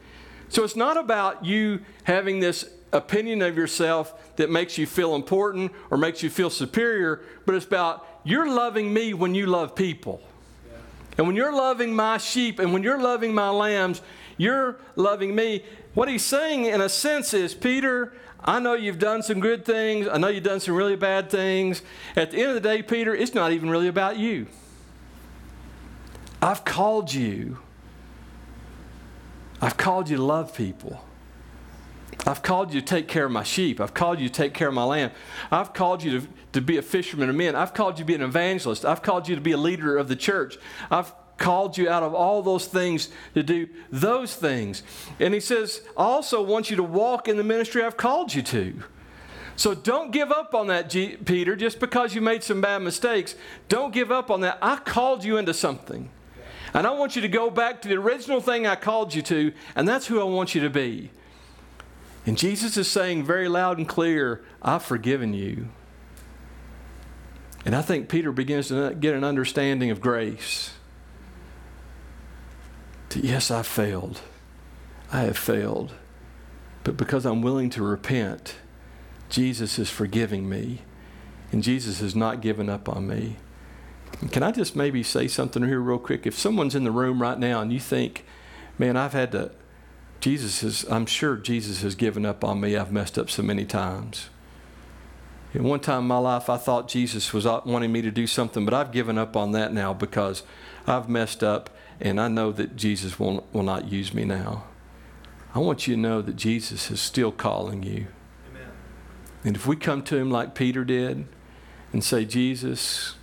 So 0.48 0.64
it's 0.64 0.76
not 0.76 0.96
about 0.96 1.44
you 1.44 1.82
having 2.04 2.40
this 2.40 2.68
opinion 2.92 3.42
of 3.42 3.56
yourself 3.56 4.36
that 4.36 4.50
makes 4.50 4.78
you 4.78 4.86
feel 4.86 5.14
important 5.14 5.72
or 5.90 5.98
makes 5.98 6.22
you 6.22 6.30
feel 6.30 6.50
superior, 6.50 7.22
but 7.44 7.54
it's 7.54 7.66
about 7.66 8.06
you're 8.24 8.50
loving 8.50 8.92
me 8.92 9.12
when 9.12 9.34
you 9.34 9.46
love 9.46 9.74
people. 9.74 10.20
And 11.18 11.26
when 11.26 11.36
you're 11.36 11.54
loving 11.54 11.94
my 11.94 12.18
sheep 12.18 12.58
and 12.58 12.72
when 12.72 12.82
you're 12.82 13.00
loving 13.00 13.34
my 13.34 13.48
lambs, 13.50 14.02
you're 14.36 14.76
loving 14.96 15.34
me. 15.34 15.64
What 15.94 16.08
he's 16.08 16.24
saying, 16.24 16.66
in 16.66 16.80
a 16.80 16.88
sense, 16.88 17.32
is 17.32 17.54
Peter, 17.54 18.12
I 18.44 18.60
know 18.60 18.74
you've 18.74 18.98
done 18.98 19.22
some 19.22 19.40
good 19.40 19.64
things. 19.64 20.06
I 20.08 20.18
know 20.18 20.28
you've 20.28 20.44
done 20.44 20.60
some 20.60 20.74
really 20.74 20.96
bad 20.96 21.30
things. 21.30 21.82
At 22.14 22.30
the 22.30 22.38
end 22.38 22.48
of 22.48 22.54
the 22.54 22.60
day, 22.60 22.82
Peter, 22.82 23.14
it's 23.14 23.34
not 23.34 23.52
even 23.52 23.70
really 23.70 23.88
about 23.88 24.18
you. 24.18 24.46
I've 26.42 26.64
called 26.64 27.12
you. 27.12 27.58
I've 29.60 29.76
called 29.76 30.10
you 30.10 30.18
to 30.18 30.22
love 30.22 30.54
people. 30.54 31.02
I've 32.26 32.42
called 32.42 32.74
you 32.74 32.80
to 32.80 32.86
take 32.86 33.08
care 33.08 33.24
of 33.24 33.32
my 33.32 33.42
sheep. 33.42 33.80
I've 33.80 33.94
called 33.94 34.20
you 34.20 34.28
to 34.28 34.34
take 34.34 34.52
care 34.52 34.68
of 34.68 34.74
my 34.74 34.84
lamb. 34.84 35.12
I've 35.50 35.72
called 35.72 36.02
you 36.02 36.20
to, 36.20 36.28
to 36.56 36.62
be 36.62 36.78
a 36.78 36.82
fisherman 36.82 37.28
of 37.28 37.36
men. 37.36 37.54
I've 37.54 37.74
called 37.74 37.98
you 37.98 38.04
to 38.04 38.06
be 38.06 38.14
an 38.14 38.22
evangelist. 38.22 38.84
I've 38.84 39.02
called 39.02 39.28
you 39.28 39.34
to 39.34 39.40
be 39.40 39.52
a 39.52 39.58
leader 39.58 39.96
of 39.96 40.08
the 40.08 40.16
church. 40.16 40.56
I've 40.90 41.12
called 41.36 41.76
you 41.76 41.88
out 41.88 42.02
of 42.02 42.14
all 42.14 42.42
those 42.42 42.64
things 42.66 43.10
to 43.34 43.42
do 43.42 43.68
those 43.92 44.34
things. 44.34 44.82
And 45.20 45.34
he 45.34 45.40
says, 45.40 45.82
I 45.96 46.02
also 46.02 46.42
want 46.42 46.70
you 46.70 46.76
to 46.76 46.82
walk 46.82 47.28
in 47.28 47.36
the 47.36 47.44
ministry 47.44 47.82
I've 47.82 47.98
called 47.98 48.34
you 48.34 48.40
to. 48.42 48.82
So 49.54 49.74
don't 49.74 50.12
give 50.12 50.32
up 50.32 50.54
on 50.54 50.68
that, 50.68 50.88
G- 50.88 51.16
Peter, 51.16 51.56
just 51.56 51.78
because 51.78 52.14
you 52.14 52.22
made 52.22 52.42
some 52.42 52.62
bad 52.62 52.78
mistakes. 52.78 53.34
Don't 53.68 53.92
give 53.92 54.10
up 54.10 54.30
on 54.30 54.40
that. 54.40 54.58
I 54.62 54.76
called 54.76 55.24
you 55.24 55.36
into 55.36 55.52
something. 55.52 56.08
And 56.72 56.86
I 56.86 56.90
want 56.90 57.16
you 57.16 57.22
to 57.22 57.28
go 57.28 57.50
back 57.50 57.82
to 57.82 57.88
the 57.88 57.96
original 57.96 58.40
thing 58.40 58.66
I 58.66 58.76
called 58.76 59.14
you 59.14 59.22
to, 59.22 59.52
and 59.74 59.86
that's 59.86 60.06
who 60.06 60.20
I 60.20 60.24
want 60.24 60.54
you 60.54 60.62
to 60.62 60.70
be. 60.70 61.10
And 62.26 62.36
Jesus 62.36 62.76
is 62.76 62.88
saying 62.88 63.24
very 63.24 63.48
loud 63.48 63.78
and 63.78 63.86
clear, 63.86 64.42
I've 64.62 64.82
forgiven 64.82 65.32
you. 65.32 65.68
And 67.66 67.74
I 67.74 67.82
think 67.82 68.08
Peter 68.08 68.30
begins 68.30 68.68
to 68.68 68.94
get 68.94 69.16
an 69.16 69.24
understanding 69.24 69.90
of 69.90 70.00
grace. 70.00 70.70
yes, 73.12 73.50
I 73.50 73.62
failed. 73.62 74.20
I 75.12 75.22
have 75.22 75.36
failed. 75.36 75.92
But 76.84 76.96
because 76.96 77.26
I'm 77.26 77.42
willing 77.42 77.68
to 77.70 77.82
repent, 77.82 78.54
Jesus 79.28 79.80
is 79.80 79.90
forgiving 79.90 80.48
me. 80.48 80.82
And 81.50 81.64
Jesus 81.64 81.98
has 82.00 82.14
not 82.14 82.40
given 82.40 82.70
up 82.70 82.88
on 82.88 83.08
me. 83.08 83.36
And 84.20 84.30
can 84.30 84.44
I 84.44 84.52
just 84.52 84.76
maybe 84.76 85.02
say 85.02 85.26
something 85.26 85.64
here, 85.64 85.80
real 85.80 85.98
quick? 85.98 86.24
If 86.24 86.38
someone's 86.38 86.76
in 86.76 86.84
the 86.84 86.92
room 86.92 87.20
right 87.20 87.38
now 87.38 87.60
and 87.60 87.72
you 87.72 87.80
think, 87.80 88.24
man, 88.78 88.96
I've 88.96 89.12
had 89.12 89.32
to, 89.32 89.50
Jesus 90.20 90.60
has, 90.60 90.86
I'm 90.88 91.06
sure 91.06 91.36
Jesus 91.36 91.82
has 91.82 91.96
given 91.96 92.24
up 92.24 92.44
on 92.44 92.60
me. 92.60 92.76
I've 92.76 92.92
messed 92.92 93.18
up 93.18 93.28
so 93.28 93.42
many 93.42 93.64
times. 93.64 94.28
At 95.56 95.62
one 95.62 95.80
time 95.80 96.00
in 96.00 96.08
my 96.08 96.18
life, 96.18 96.50
I 96.50 96.58
thought 96.58 96.86
Jesus 96.86 97.32
was 97.32 97.46
wanting 97.46 97.90
me 97.90 98.02
to 98.02 98.10
do 98.10 98.26
something, 98.26 98.66
but 98.66 98.74
I've 98.74 98.92
given 98.92 99.16
up 99.16 99.38
on 99.38 99.52
that 99.52 99.72
now 99.72 99.94
because 99.94 100.42
I've 100.86 101.08
messed 101.08 101.42
up 101.42 101.70
and 101.98 102.20
I 102.20 102.28
know 102.28 102.52
that 102.52 102.76
Jesus 102.76 103.18
will, 103.18 103.46
will 103.54 103.62
not 103.62 103.90
use 103.90 104.12
me 104.12 104.26
now. 104.26 104.64
I 105.54 105.60
want 105.60 105.86
you 105.86 105.94
to 105.94 106.00
know 106.00 106.20
that 106.20 106.36
Jesus 106.36 106.90
is 106.90 107.00
still 107.00 107.32
calling 107.32 107.82
you. 107.82 108.08
Amen. 108.50 108.68
And 109.44 109.56
if 109.56 109.66
we 109.66 109.76
come 109.76 110.02
to 110.02 110.18
him 110.18 110.30
like 110.30 110.54
Peter 110.54 110.84
did 110.84 111.26
and 111.90 112.04
say, 112.04 112.26
Jesus, 112.26 113.14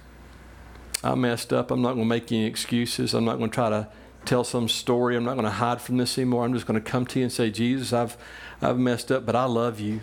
I 1.04 1.14
messed 1.14 1.54
up. 1.54 1.70
I'm 1.70 1.84
not 1.84 1.94
going 1.94 2.06
to 2.06 2.10
make 2.10 2.32
any 2.32 2.48
excuses. 2.48 3.14
I'm 3.14 3.26
not 3.26 3.38
going 3.38 3.52
to 3.52 3.54
try 3.54 3.70
to 3.70 3.90
tell 4.26 4.44
some 4.44 4.68
story. 4.68 5.16
I'm 5.16 5.24
not 5.24 5.36
going 5.36 5.46
to 5.46 5.52
hide 5.52 5.82
from 5.82 5.98
this 5.98 6.18
anymore. 6.18 6.46
I'm 6.46 6.54
just 6.56 6.66
going 6.66 6.82
to 6.82 6.92
come 6.92 7.06
to 7.06 7.20
you 7.20 7.26
and 7.26 7.32
say, 7.32 7.52
Jesus, 7.52 7.94
I've, 7.94 8.18
I've 8.60 8.80
messed 8.80 9.12
up, 9.12 9.24
but 9.24 9.36
I 9.36 9.46
love 9.46 9.80
you 9.80 10.02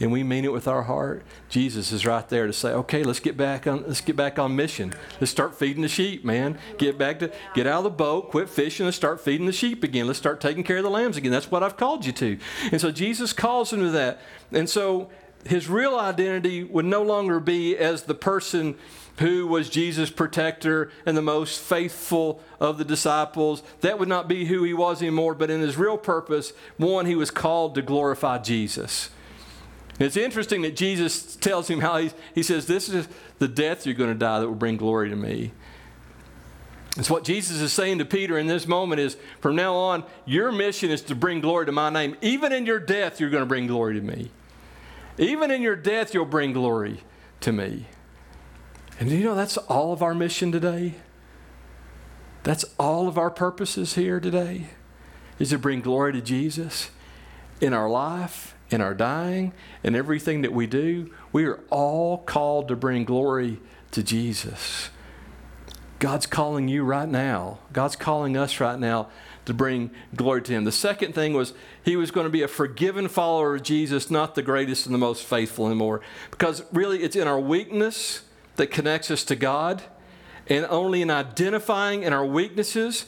and 0.00 0.10
we 0.10 0.22
mean 0.22 0.44
it 0.44 0.52
with 0.52 0.66
our 0.66 0.82
heart, 0.82 1.24
Jesus 1.48 1.92
is 1.92 2.04
right 2.04 2.28
there 2.28 2.46
to 2.46 2.52
say, 2.52 2.70
"Okay, 2.70 3.02
let's 3.02 3.20
get 3.20 3.36
back 3.36 3.66
on 3.66 3.84
let's 3.86 4.00
get 4.00 4.16
back 4.16 4.38
on 4.38 4.56
mission. 4.56 4.92
Let's 5.20 5.30
start 5.30 5.54
feeding 5.54 5.82
the 5.82 5.88
sheep, 5.88 6.24
man. 6.24 6.58
Get 6.78 6.98
back 6.98 7.20
to 7.20 7.30
get 7.54 7.66
out 7.66 7.78
of 7.78 7.84
the 7.84 7.90
boat, 7.90 8.30
quit 8.30 8.48
fishing, 8.48 8.86
and 8.86 8.94
start 8.94 9.20
feeding 9.20 9.46
the 9.46 9.52
sheep 9.52 9.84
again. 9.84 10.06
Let's 10.06 10.18
start 10.18 10.40
taking 10.40 10.64
care 10.64 10.78
of 10.78 10.84
the 10.84 10.90
lambs 10.90 11.16
again. 11.16 11.30
That's 11.30 11.50
what 11.50 11.62
I've 11.62 11.76
called 11.76 12.04
you 12.04 12.12
to." 12.12 12.38
And 12.72 12.80
so 12.80 12.90
Jesus 12.90 13.32
calls 13.32 13.72
him 13.72 13.80
to 13.80 13.90
that. 13.90 14.20
And 14.52 14.68
so 14.68 15.10
his 15.46 15.68
real 15.68 15.96
identity 15.96 16.64
would 16.64 16.86
no 16.86 17.02
longer 17.02 17.38
be 17.38 17.76
as 17.76 18.02
the 18.02 18.14
person 18.14 18.76
who 19.18 19.46
was 19.46 19.68
Jesus' 19.68 20.10
protector 20.10 20.90
and 21.06 21.16
the 21.16 21.22
most 21.22 21.60
faithful 21.60 22.40
of 22.58 22.78
the 22.78 22.84
disciples. 22.84 23.62
That 23.80 23.98
would 23.98 24.08
not 24.08 24.26
be 24.26 24.46
who 24.46 24.64
he 24.64 24.74
was 24.74 25.00
anymore, 25.00 25.34
but 25.34 25.50
in 25.50 25.60
his 25.60 25.76
real 25.76 25.96
purpose, 25.96 26.52
one, 26.78 27.06
he 27.06 27.14
was 27.14 27.30
called 27.30 27.76
to 27.76 27.82
glorify 27.82 28.38
Jesus. 28.38 29.10
It's 29.98 30.16
interesting 30.16 30.62
that 30.62 30.76
Jesus 30.76 31.36
tells 31.36 31.68
him 31.68 31.80
how 31.80 31.98
he, 31.98 32.10
he 32.34 32.42
says, 32.42 32.66
This 32.66 32.88
is 32.88 33.08
the 33.38 33.48
death 33.48 33.86
you're 33.86 33.94
going 33.94 34.12
to 34.12 34.18
die 34.18 34.40
that 34.40 34.48
will 34.48 34.54
bring 34.54 34.76
glory 34.76 35.08
to 35.10 35.16
me. 35.16 35.52
It's 36.96 37.10
what 37.10 37.24
Jesus 37.24 37.60
is 37.60 37.72
saying 37.72 37.98
to 37.98 38.04
Peter 38.04 38.38
in 38.38 38.46
this 38.46 38.66
moment 38.66 39.00
is 39.00 39.16
from 39.40 39.56
now 39.56 39.74
on, 39.74 40.04
your 40.24 40.52
mission 40.52 40.90
is 40.90 41.02
to 41.02 41.14
bring 41.14 41.40
glory 41.40 41.66
to 41.66 41.72
my 41.72 41.90
name. 41.90 42.16
Even 42.22 42.52
in 42.52 42.66
your 42.66 42.78
death, 42.78 43.18
you're 43.18 43.30
going 43.30 43.42
to 43.42 43.46
bring 43.46 43.66
glory 43.66 43.94
to 43.94 44.00
me. 44.00 44.30
Even 45.18 45.50
in 45.50 45.60
your 45.60 45.76
death, 45.76 46.14
you'll 46.14 46.24
bring 46.24 46.52
glory 46.52 47.00
to 47.40 47.52
me. 47.52 47.86
And 49.00 49.10
you 49.10 49.24
know, 49.24 49.34
that's 49.34 49.56
all 49.56 49.92
of 49.92 50.02
our 50.02 50.14
mission 50.14 50.52
today. 50.52 50.94
That's 52.44 52.64
all 52.78 53.08
of 53.08 53.18
our 53.18 53.30
purposes 53.30 53.94
here 53.94 54.20
today, 54.20 54.68
is 55.38 55.50
to 55.50 55.58
bring 55.58 55.80
glory 55.80 56.12
to 56.12 56.20
Jesus 56.20 56.90
in 57.60 57.72
our 57.72 57.88
life 57.88 58.53
in 58.70 58.80
our 58.80 58.94
dying, 58.94 59.52
and 59.82 59.94
everything 59.94 60.42
that 60.42 60.52
we 60.52 60.66
do, 60.66 61.10
we 61.32 61.44
are 61.44 61.60
all 61.70 62.18
called 62.18 62.68
to 62.68 62.76
bring 62.76 63.04
glory 63.04 63.60
to 63.90 64.02
Jesus. 64.02 64.90
God's 65.98 66.26
calling 66.26 66.68
you 66.68 66.84
right 66.84 67.08
now. 67.08 67.60
God's 67.72 67.96
calling 67.96 68.36
us 68.36 68.60
right 68.60 68.78
now 68.78 69.08
to 69.44 69.54
bring 69.54 69.90
glory 70.14 70.42
to 70.42 70.52
Him. 70.52 70.64
The 70.64 70.72
second 70.72 71.14
thing 71.14 71.32
was 71.32 71.54
He 71.82 71.96
was 71.96 72.10
going 72.10 72.24
to 72.24 72.30
be 72.30 72.42
a 72.42 72.48
forgiven 72.48 73.08
follower 73.08 73.54
of 73.54 73.62
Jesus, 73.62 74.10
not 74.10 74.34
the 74.34 74.42
greatest 74.42 74.86
and 74.86 74.94
the 74.94 74.98
most 74.98 75.24
faithful 75.24 75.66
anymore. 75.66 76.00
Because 76.30 76.62
really, 76.72 77.02
it's 77.02 77.16
in 77.16 77.28
our 77.28 77.40
weakness 77.40 78.22
that 78.56 78.68
connects 78.68 79.10
us 79.10 79.24
to 79.24 79.36
God, 79.36 79.82
and 80.46 80.66
only 80.66 81.00
in 81.02 81.10
identifying 81.10 82.02
in 82.02 82.12
our 82.12 82.26
weaknesses 82.26 83.06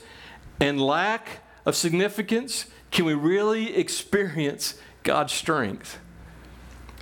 and 0.60 0.80
lack 0.80 1.40
of 1.66 1.76
significance 1.76 2.66
can 2.90 3.04
we 3.04 3.14
really 3.14 3.76
experience 3.76 4.74
God's 5.06 5.32
strength. 5.32 5.98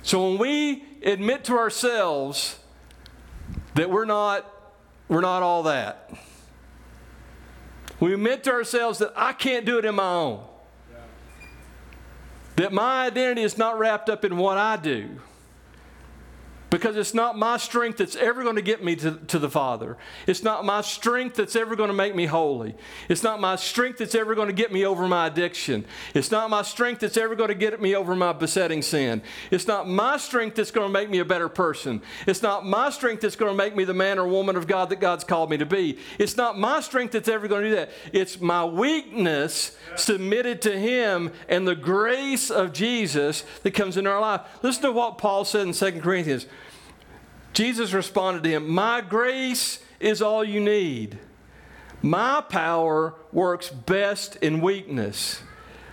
So 0.03 0.29
when 0.29 0.37
we 0.37 0.83
admit 1.03 1.43
to 1.45 1.57
ourselves 1.57 2.59
that 3.73 3.89
we're 3.89 4.05
not, 4.05 4.49
we're 5.09 5.21
not 5.21 5.43
all 5.43 5.63
that, 5.63 6.13
we 7.99 8.13
admit 8.13 8.43
to 8.45 8.51
ourselves 8.51 8.99
that 8.99 9.11
I 9.15 9.33
can't 9.33 9.65
do 9.65 9.77
it 9.79 9.85
in 9.85 9.95
my 9.95 10.13
own, 10.13 10.43
that 12.55 12.71
my 12.71 13.07
identity 13.07 13.41
is 13.41 13.57
not 13.57 13.77
wrapped 13.79 14.09
up 14.09 14.23
in 14.23 14.37
what 14.37 14.57
I 14.57 14.77
do 14.77 15.19
because 16.69 16.97
it's 16.97 17.13
not 17.13 17.37
my 17.37 17.57
strength 17.57 17.97
that's 17.97 18.15
ever 18.15 18.43
going 18.43 18.55
to 18.55 18.61
get 18.61 18.83
me 18.83 18.95
to, 18.97 19.11
to 19.27 19.39
the 19.39 19.49
Father. 19.49 19.97
It's 20.27 20.43
not 20.43 20.65
my 20.65 20.81
strength 20.81 21.35
that's 21.35 21.55
ever 21.55 21.75
going 21.75 21.89
to 21.89 21.93
make 21.93 22.15
me 22.15 22.25
holy. 22.25 22.75
It's 23.07 23.23
not 23.23 23.39
my 23.39 23.55
strength 23.55 23.99
that's 23.99 24.15
ever 24.15 24.35
going 24.35 24.47
to 24.47 24.53
get 24.53 24.71
me 24.71 24.85
over 24.85 25.07
my 25.07 25.27
addiction. 25.27 25.85
It's 26.13 26.31
not 26.31 26.49
my 26.49 26.63
strength 26.63 26.99
that's 26.99 27.17
ever 27.17 27.35
going 27.35 27.49
to 27.49 27.55
get 27.55 27.79
me 27.79 27.95
over 27.95 28.15
my 28.15 28.33
besetting 28.33 28.81
sin. 28.81 29.21
It's 29.51 29.67
not 29.67 29.87
my 29.87 30.17
strength 30.17 30.55
that's 30.55 30.71
going 30.71 30.87
to 30.87 30.91
make 30.91 31.09
me 31.09 31.19
a 31.19 31.25
better 31.25 31.49
person. 31.49 32.01
It's 32.27 32.41
not 32.41 32.65
my 32.65 32.89
strength 32.89 33.21
that's 33.21 33.35
going 33.35 33.51
to 33.51 33.57
make 33.57 33.75
me 33.75 33.83
the 33.83 33.93
man 33.93 34.19
or 34.19 34.27
woman 34.27 34.55
of 34.55 34.67
God 34.67 34.89
that 34.89 34.99
God's 34.99 35.23
called 35.23 35.49
me 35.49 35.57
to 35.57 35.65
be. 35.65 35.99
It's 36.17 36.35
not 36.35 36.57
my 36.57 36.81
strength 36.81 37.11
that's 37.11 37.29
ever 37.29 37.47
going 37.47 37.63
to 37.63 37.69
do 37.69 37.75
that. 37.75 37.91
It's 38.11 38.41
my 38.41 38.65
weakness 38.65 39.77
submitted 39.95 40.61
to 40.63 40.77
Him 40.77 41.31
and 41.47 41.67
the 41.67 41.75
grace 41.75 42.49
of 42.49 42.73
Jesus 42.73 43.43
that 43.63 43.71
comes 43.71 43.97
into 43.97 44.09
our 44.09 44.21
life. 44.21 44.41
Listen 44.61 44.83
to 44.83 44.91
what 44.91 45.17
Paul 45.17 45.45
said 45.45 45.67
in 45.67 45.73
2 45.73 46.01
Corinthians. 46.01 46.47
Jesus 47.55 47.93
responded 47.93 48.43
to 48.43 48.49
him, 48.49 48.67
My 48.67 48.99
grace 48.99 49.79
is 50.01 50.21
all 50.21 50.43
you 50.43 50.59
need. 50.59 51.17
My 52.01 52.41
power 52.41 53.15
works 53.31 53.69
best 53.69 54.35
in 54.37 54.59
weakness. 54.59 55.41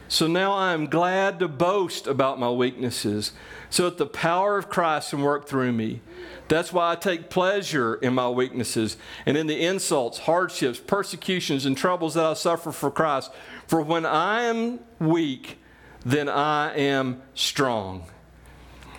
So 0.09 0.27
now 0.27 0.53
I 0.53 0.73
am 0.73 0.87
glad 0.87 1.39
to 1.39 1.47
boast 1.47 2.09
about 2.09 2.41
my 2.41 2.51
weaknesses, 2.51 3.33
so 3.71 3.85
that 3.85 3.97
the 3.97 4.07
power 4.07 4.59
of 4.59 4.69
Christ 4.69 5.11
can 5.11 5.23
work 5.23 5.47
through 5.47 5.73
me. 5.73 6.01
That's 6.49 6.73
why 6.73 6.91
I 6.91 6.97
take 6.97 7.31
pleasure 7.31 7.95
in 7.95 8.13
my 8.13 8.29
weaknesses 8.29 8.97
and 9.25 9.37
in 9.37 9.47
the 9.47 9.65
insults, 9.65 10.19
hardships, 10.19 10.81
persecutions, 10.81 11.65
and 11.65 11.79
troubles 11.79 12.15
that 12.15 12.27
I 12.27 12.35
suffer 12.35 12.73
for 12.73 12.91
Christ. 12.91 13.31
For 13.69 13.81
when 13.81 14.05
I 14.05 14.43
am 14.43 14.81
weak, 14.99 15.59
then 16.05 16.29
I 16.29 16.75
am 16.75 17.23
strong. 17.35 18.12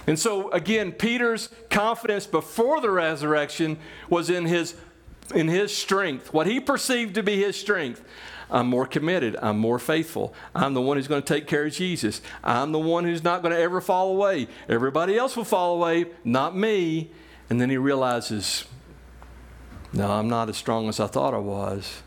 And 0.06 0.20
so, 0.20 0.52
again, 0.52 0.92
Peter's 0.92 1.50
confidence 1.70 2.26
before 2.26 2.82
the 2.82 2.92
resurrection 2.92 3.78
was 4.10 4.30
in 4.30 4.46
his, 4.46 4.76
in 5.34 5.48
his 5.48 5.76
strength, 5.76 6.34
what 6.34 6.48
he 6.48 6.60
perceived 6.60 7.16
to 7.16 7.24
be 7.24 7.42
his 7.42 7.56
strength. 7.56 8.04
I'm 8.52 8.68
more 8.68 8.86
committed. 8.86 9.36
I'm 9.42 9.58
more 9.58 9.80
faithful. 9.80 10.34
I'm 10.54 10.74
the 10.74 10.82
one 10.82 10.98
who's 10.98 11.08
going 11.08 11.24
to 11.24 11.34
take 11.34 11.48
care 11.48 11.66
of 11.66 11.74
Jesus. 11.74 12.22
I'm 12.44 12.72
the 12.72 12.80
one 12.80 13.04
who's 13.04 13.24
not 13.24 13.42
going 13.42 13.54
to 13.54 13.60
ever 13.60 13.82
fall 13.82 14.12
away. 14.12 14.48
Everybody 14.70 15.18
else 15.18 15.36
will 15.36 15.46
fall 15.46 15.76
away, 15.76 16.06
not 16.24 16.56
me. 16.56 17.12
And 17.50 17.60
then 17.60 17.70
he 17.70 17.78
realizes, 17.78 18.66
no, 19.92 20.12
I'm 20.12 20.28
not 20.28 20.50
as 20.50 20.58
strong 20.58 20.88
as 20.88 21.00
I 21.00 21.08
thought 21.08 21.34
I 21.34 21.40
was. 21.40 22.04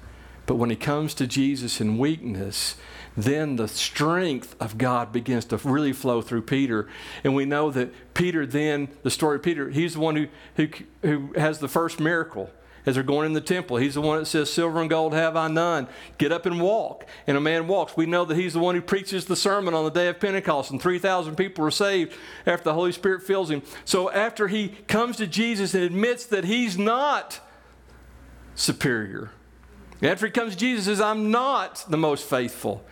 But 0.47 0.57
when 0.57 0.71
he 0.71 0.77
comes 0.77 1.15
to 1.15 1.27
Jesus 1.27 1.81
in 1.81 1.99
weakness, 1.99 2.77
then 3.17 3.57
the 3.57 3.69
strength 3.69 4.55
of 4.61 4.79
God 4.79 5.13
begins 5.13 5.47
to 5.47 5.57
really 5.59 5.93
flow 5.93 6.21
through 6.21 6.43
Peter. 6.43 6.87
And 7.25 7.35
we 7.35 7.45
know 7.45 7.71
that 7.71 8.15
Peter, 8.15 8.45
then, 8.47 8.89
the 9.03 9.11
story 9.11 9.37
of 9.37 9.43
Peter, 9.43 9.71
he's 9.71 9.95
the 9.95 10.01
one 10.01 10.17
who, 10.17 10.29
who, 10.57 10.69
who 11.03 11.33
has 11.37 11.59
the 11.59 11.69
first 11.69 11.99
miracle 11.99 12.51
as 12.87 12.95
they're 12.95 13.03
going 13.03 13.27
in 13.27 13.33
the 13.33 13.41
temple. 13.41 13.79
He's 13.79 13.95
the 13.95 14.01
one 14.01 14.21
that 14.21 14.27
says, 14.27 14.51
Silver 14.51 14.81
and 14.81 14.89
gold 14.89 15.13
have 15.13 15.37
I 15.37 15.49
none. 15.49 15.89
Get 16.19 16.31
up 16.31 16.47
and 16.47 16.61
walk. 16.61 17.05
And 17.27 17.37
a 17.37 17.41
man 17.41 17.67
walks. 17.67 17.97
We 17.97 18.07
know 18.07 18.25
that 18.25 18.37
he's 18.37 18.53
the 18.53 18.61
one 18.61 18.77
who 18.77 18.81
preaches 18.81 19.25
the 19.25 19.35
sermon 19.35 19.75
on 19.75 19.85
the 19.85 19.91
day 19.91 20.09
of 20.09 20.21
Pentecost, 20.21 20.71
and 20.71 20.81
3,000 20.81 21.35
people 21.35 21.65
were 21.65 21.71
saved 21.73 22.15
after 22.47 22.65
the 22.65 22.75
Holy 22.75 22.93
Spirit 22.93 23.23
fills 23.23 23.51
him. 23.51 23.63
So 23.85 24.11
after 24.11 24.47
he 24.47 24.69
comes 24.69 25.17
to 25.17 25.27
Jesus 25.27 25.75
and 25.75 25.83
admits 25.83 26.27
that 26.27 26.45
he's 26.45 26.79
not 26.79 27.41
superior, 28.55 29.31
after 30.01 30.27
he 30.27 30.33
comes 30.33 30.53
to 30.53 30.59
Jesus 30.59 30.85
says, 30.85 31.01
I'm 31.01 31.31
not 31.31 31.85
the 31.89 31.97
most 31.97 32.25
faithful. 32.29 32.85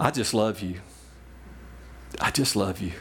I 0.00 0.10
just 0.10 0.32
love 0.34 0.60
you. 0.60 0.80
I 2.20 2.30
just 2.30 2.56
love 2.56 2.80
you. 2.80 2.92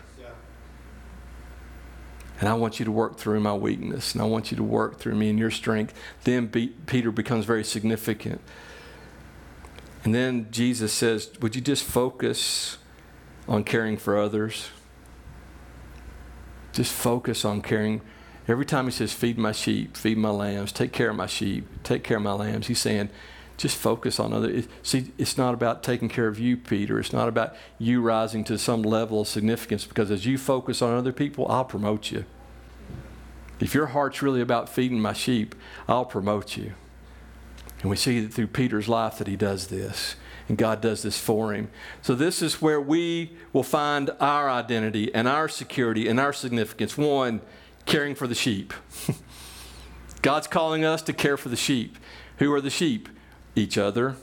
And 2.40 2.48
I 2.48 2.54
want 2.54 2.80
you 2.80 2.86
to 2.86 2.92
work 2.92 3.18
through 3.18 3.40
my 3.40 3.56
weakness, 3.56 4.14
and 4.14 4.22
I 4.22 4.26
want 4.26 4.52
you 4.52 4.58
to 4.58 4.64
work 4.64 5.00
through 5.00 5.16
me 5.16 5.30
in 5.30 5.40
your 5.40 5.50
strength. 5.50 5.94
Then 6.24 6.46
be, 6.46 6.68
Peter 6.68 7.12
becomes 7.12 7.46
very 7.46 7.64
significant. 7.64 8.42
And 10.04 10.14
then 10.14 10.48
Jesus 10.52 10.94
says, 10.94 11.32
Would 11.42 11.56
you 11.56 11.62
just 11.62 11.84
focus 11.84 12.78
on 13.48 13.64
caring 13.64 13.98
for 13.98 14.20
others? 14.20 14.70
Just 16.74 16.94
focus 16.94 17.44
on 17.44 17.62
caring. 17.62 18.02
Every 18.48 18.66
time 18.66 18.86
he 18.86 18.92
says, 18.92 19.14
Feed 19.14 19.40
my 19.40 19.52
sheep, 19.52 19.98
feed 19.98 20.20
my 20.20 20.30
lambs, 20.30 20.72
take 20.72 20.94
care 20.94 21.10
of 21.10 21.16
my 21.16 21.26
sheep, 21.26 21.68
take 21.82 22.04
care 22.04 22.18
of 22.18 22.24
my 22.24 22.34
lambs, 22.34 22.68
he's 22.68 22.80
saying, 22.80 23.10
just 23.58 23.76
focus 23.76 24.20
on 24.20 24.32
other. 24.34 24.64
See, 24.84 25.12
it's 25.18 25.38
not 25.38 25.56
about 25.56 25.82
taking 25.82 26.10
care 26.10 26.28
of 26.28 26.40
you, 26.40 26.56
Peter. 26.56 27.00
It's 27.00 27.12
not 27.12 27.28
about 27.28 27.56
you 27.80 28.02
rising 28.02 28.44
to 28.46 28.58
some 28.58 28.84
level 28.84 29.22
of 29.22 29.28
significance 29.28 29.84
because 29.86 30.12
as 30.12 30.26
you 30.26 30.38
focus 30.38 30.82
on 30.82 30.96
other 30.96 31.12
people, 31.12 31.48
I'll 31.50 31.66
promote 31.66 32.12
you. 32.12 32.26
If 33.60 33.74
your 33.74 33.88
heart's 33.88 34.22
really 34.22 34.42
about 34.42 34.70
feeding 34.70 35.00
my 35.02 35.14
sheep, 35.14 35.56
I'll 35.88 36.06
promote 36.06 36.56
you. 36.56 36.74
And 37.82 37.90
we 37.90 37.98
see 37.98 38.20
that 38.22 38.34
through 38.34 38.48
Peter's 38.48 38.88
life 38.88 39.18
that 39.18 39.28
he 39.28 39.36
does 39.36 39.68
this. 39.68 40.16
And 40.48 40.58
God 40.58 40.80
does 40.80 41.02
this 41.02 41.20
for 41.20 41.54
him. 41.54 41.70
So, 42.02 42.16
this 42.16 42.42
is 42.42 42.62
where 42.62 42.80
we 42.80 43.34
will 43.52 43.64
find 43.64 44.12
our 44.22 44.50
identity 44.50 45.14
and 45.14 45.28
our 45.28 45.50
security 45.50 46.08
and 46.08 46.20
our 46.22 46.32
significance. 46.32 46.98
One, 46.98 47.42
caring 47.86 48.16
for 48.16 48.28
the 48.28 48.36
sheep. 48.36 48.74
God's 50.22 50.48
calling 50.48 50.86
us 50.86 51.02
to 51.04 51.14
care 51.14 51.36
for 51.36 51.50
the 51.50 51.58
sheep. 51.58 51.98
Who 52.38 52.54
are 52.54 52.62
the 52.62 52.70
sheep? 52.70 53.10
Each 53.58 53.78
other, 53.78 54.16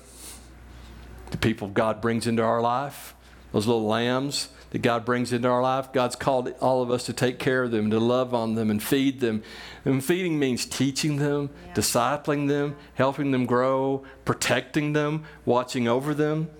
the 1.32 1.36
people 1.38 1.68
God 1.68 2.00
brings 2.00 2.26
into 2.26 2.42
our 2.42 2.60
life, 2.60 3.14
those 3.52 3.66
little 3.66 3.84
lambs 3.86 4.48
that 4.70 4.82
God 4.82 5.04
brings 5.04 5.32
into 5.32 5.48
our 5.48 5.62
life. 5.62 5.92
God's 5.92 6.16
called 6.16 6.52
all 6.60 6.82
of 6.82 6.90
us 6.90 7.04
to 7.06 7.12
take 7.12 7.38
care 7.38 7.62
of 7.62 7.70
them, 7.70 7.90
to 7.90 7.98
love 7.98 8.34
on 8.34 8.54
them, 8.54 8.70
and 8.70 8.82
feed 8.82 9.20
them. 9.20 9.42
And 9.84 10.04
feeding 10.04 10.38
means 10.38 10.66
teaching 10.66 11.16
them, 11.16 11.50
yeah. 11.66 11.74
discipling 11.74 12.48
them, 12.48 12.76
helping 12.94 13.30
them 13.30 13.46
grow, 13.46 14.04
protecting 14.24 14.92
them, 14.92 15.24
watching 15.44 15.86
over 15.86 16.14
them. 16.14 16.50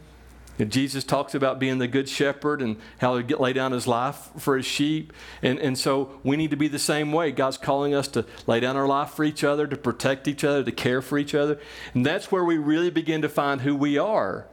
Jesus 0.59 1.03
talks 1.03 1.35
about 1.35 1.59
being 1.59 1.79
the 1.79 1.89
good 1.89 2.09
shepherd 2.09 2.63
and 2.63 2.77
how 2.99 3.19
he 3.19 3.35
lay 3.35 3.53
down 3.53 3.73
his 3.73 3.87
life 3.87 4.31
for 4.39 4.57
his 4.57 4.67
sheep. 4.67 5.13
And, 5.43 5.59
and 5.59 5.77
so 5.77 6.21
we 6.23 6.37
need 6.37 6.51
to 6.51 6.57
be 6.57 6.69
the 6.69 6.79
same 6.79 7.13
way. 7.13 7.33
God's 7.33 7.59
calling 7.59 7.95
us 7.95 8.07
to 8.09 8.25
lay 8.47 8.61
down 8.61 8.77
our 8.77 8.87
life 8.87 9.11
for 9.11 9.25
each 9.25 9.43
other, 9.43 9.67
to 9.67 9.77
protect 9.77 10.29
each 10.29 10.45
other, 10.45 10.63
to 10.63 10.73
care 10.73 11.03
for 11.03 11.19
each 11.19 11.35
other. 11.35 11.59
And 11.93 12.07
that's 12.07 12.31
where 12.31 12.45
we 12.45 12.57
really 12.57 12.91
begin 12.91 13.23
to 13.23 13.29
find 13.29 13.63
who 13.63 13.75
we 13.75 13.99
are. 13.99 14.47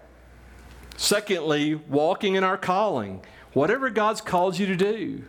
Secondly, 0.98 1.76
walking 1.76 2.36
in 2.36 2.44
our 2.44 2.58
calling 2.58 3.24
whatever 3.54 3.90
God's 3.90 4.22
called 4.22 4.58
you 4.58 4.66
to 4.68 4.76
do. 4.76 5.24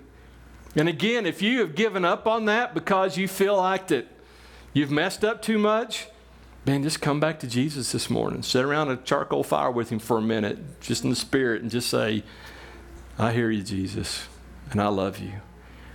And 0.75 0.89
again, 0.89 1.27
if 1.27 1.43
you 1.43 1.61
have 1.61 1.75
given 1.75 2.05
up 2.05 2.27
on 2.27 2.47
that 2.47 2.75
because 2.75 3.17
you 3.17 3.29
feel 3.29 3.57
like 3.57 3.89
that 3.89 4.07
you've 4.73 4.91
messed 4.91 5.25
up 5.25 5.43
too 5.43 5.59
much, 5.59 6.07
man, 6.65 6.83
just 6.83 7.01
come 7.01 7.21
back 7.21 7.41
to 7.41 7.47
Jesus 7.47 7.93
this 7.93 8.09
morning. 8.09 8.43
Sit 8.43 8.65
around 8.65 8.91
a 8.91 8.97
charcoal 8.97 9.43
fire 9.43 9.71
with 9.71 9.91
him 9.91 9.99
for 9.99 10.19
a 10.19 10.23
minute, 10.23 10.81
just 10.81 11.05
in 11.05 11.11
the 11.11 11.17
spirit, 11.17 11.63
and 11.63 11.71
just 11.71 11.89
say, 11.89 12.23
I 13.19 13.33
hear 13.33 13.51
you, 13.51 13.63
Jesus, 13.63 14.29
and 14.71 14.81
I 14.81 14.89
love 14.89 15.19
you. 15.19 15.33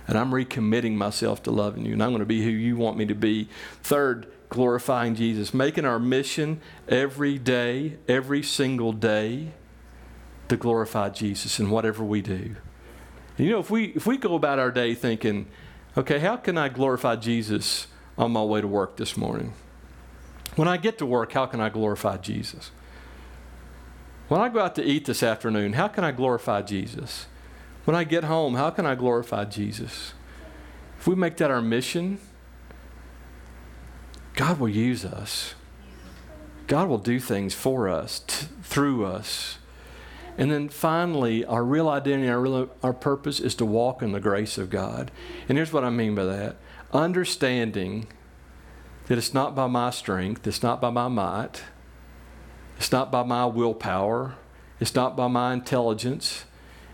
And 0.06 0.16
I'm 0.16 0.30
recommitting 0.30 0.94
myself 0.94 1.42
to 1.44 1.50
loving 1.50 1.84
you, 1.84 1.92
and 1.92 2.02
I'm 2.02 2.10
going 2.10 2.20
to 2.20 2.26
be 2.26 2.42
who 2.42 2.50
you 2.50 2.76
want 2.76 2.96
me 2.96 3.06
to 3.06 3.14
be. 3.14 3.48
Third, 3.82 4.26
glorifying 4.48 5.14
Jesus, 5.14 5.52
making 5.52 5.84
our 5.84 5.98
mission 5.98 6.60
every 6.88 7.38
day, 7.38 7.98
every 8.08 8.42
single 8.42 8.92
day 8.92 9.52
to 10.48 10.56
glorify 10.56 11.10
Jesus 11.10 11.60
in 11.60 11.68
whatever 11.70 12.04
we 12.04 12.22
do. 12.22 12.56
You 13.36 13.50
know, 13.50 13.60
if 13.60 13.70
we 13.70 13.86
if 13.88 14.06
we 14.06 14.16
go 14.16 14.34
about 14.34 14.58
our 14.58 14.70
day 14.70 14.94
thinking, 14.94 15.46
okay, 15.96 16.18
how 16.18 16.36
can 16.36 16.58
I 16.58 16.68
glorify 16.68 17.16
Jesus 17.16 17.86
on 18.16 18.32
my 18.32 18.42
way 18.42 18.60
to 18.60 18.66
work 18.66 18.96
this 18.96 19.16
morning? 19.16 19.52
When 20.56 20.68
I 20.68 20.76
get 20.76 20.98
to 20.98 21.06
work, 21.06 21.32
how 21.32 21.46
can 21.46 21.60
I 21.60 21.68
glorify 21.68 22.16
Jesus? 22.16 22.70
When 24.28 24.40
I 24.40 24.48
go 24.48 24.60
out 24.60 24.74
to 24.74 24.84
eat 24.84 25.06
this 25.06 25.22
afternoon, 25.22 25.74
how 25.74 25.88
can 25.88 26.04
I 26.04 26.12
glorify 26.12 26.62
Jesus? 26.62 27.26
When 27.84 27.96
I 27.96 28.04
get 28.04 28.24
home, 28.24 28.54
how 28.54 28.70
can 28.70 28.84
I 28.84 28.94
glorify 28.94 29.44
Jesus? 29.46 30.12
If 30.98 31.06
we 31.06 31.14
make 31.14 31.36
that 31.38 31.50
our 31.50 31.62
mission, 31.62 32.18
God 34.34 34.60
will 34.60 34.68
use 34.68 35.04
us. 35.04 35.54
God 36.66 36.88
will 36.88 36.98
do 36.98 37.18
things 37.18 37.54
for 37.54 37.88
us, 37.88 38.20
t- 38.26 38.46
through 38.62 39.06
us. 39.06 39.58
And 40.36 40.50
then 40.50 40.68
finally, 40.68 41.44
our 41.44 41.64
real 41.64 41.88
identity, 41.88 42.28
our, 42.28 42.40
real, 42.40 42.70
our 42.82 42.92
purpose 42.92 43.40
is 43.40 43.54
to 43.56 43.64
walk 43.64 44.02
in 44.02 44.12
the 44.12 44.20
grace 44.20 44.58
of 44.58 44.70
God. 44.70 45.10
And 45.48 45.56
here's 45.56 45.72
what 45.72 45.84
I 45.84 45.90
mean 45.90 46.14
by 46.14 46.24
that 46.24 46.56
understanding 46.92 48.06
that 49.08 49.18
it's 49.18 49.34
not 49.34 49.54
by 49.54 49.66
my 49.66 49.90
strength, 49.90 50.46
it's 50.46 50.62
not 50.62 50.80
by 50.80 50.90
my 50.90 51.08
might, 51.08 51.62
it's 52.76 52.92
not 52.92 53.10
by 53.10 53.22
my 53.22 53.44
willpower, 53.44 54.36
it's 54.80 54.94
not 54.94 55.16
by 55.16 55.26
my 55.26 55.52
intelligence. 55.52 56.44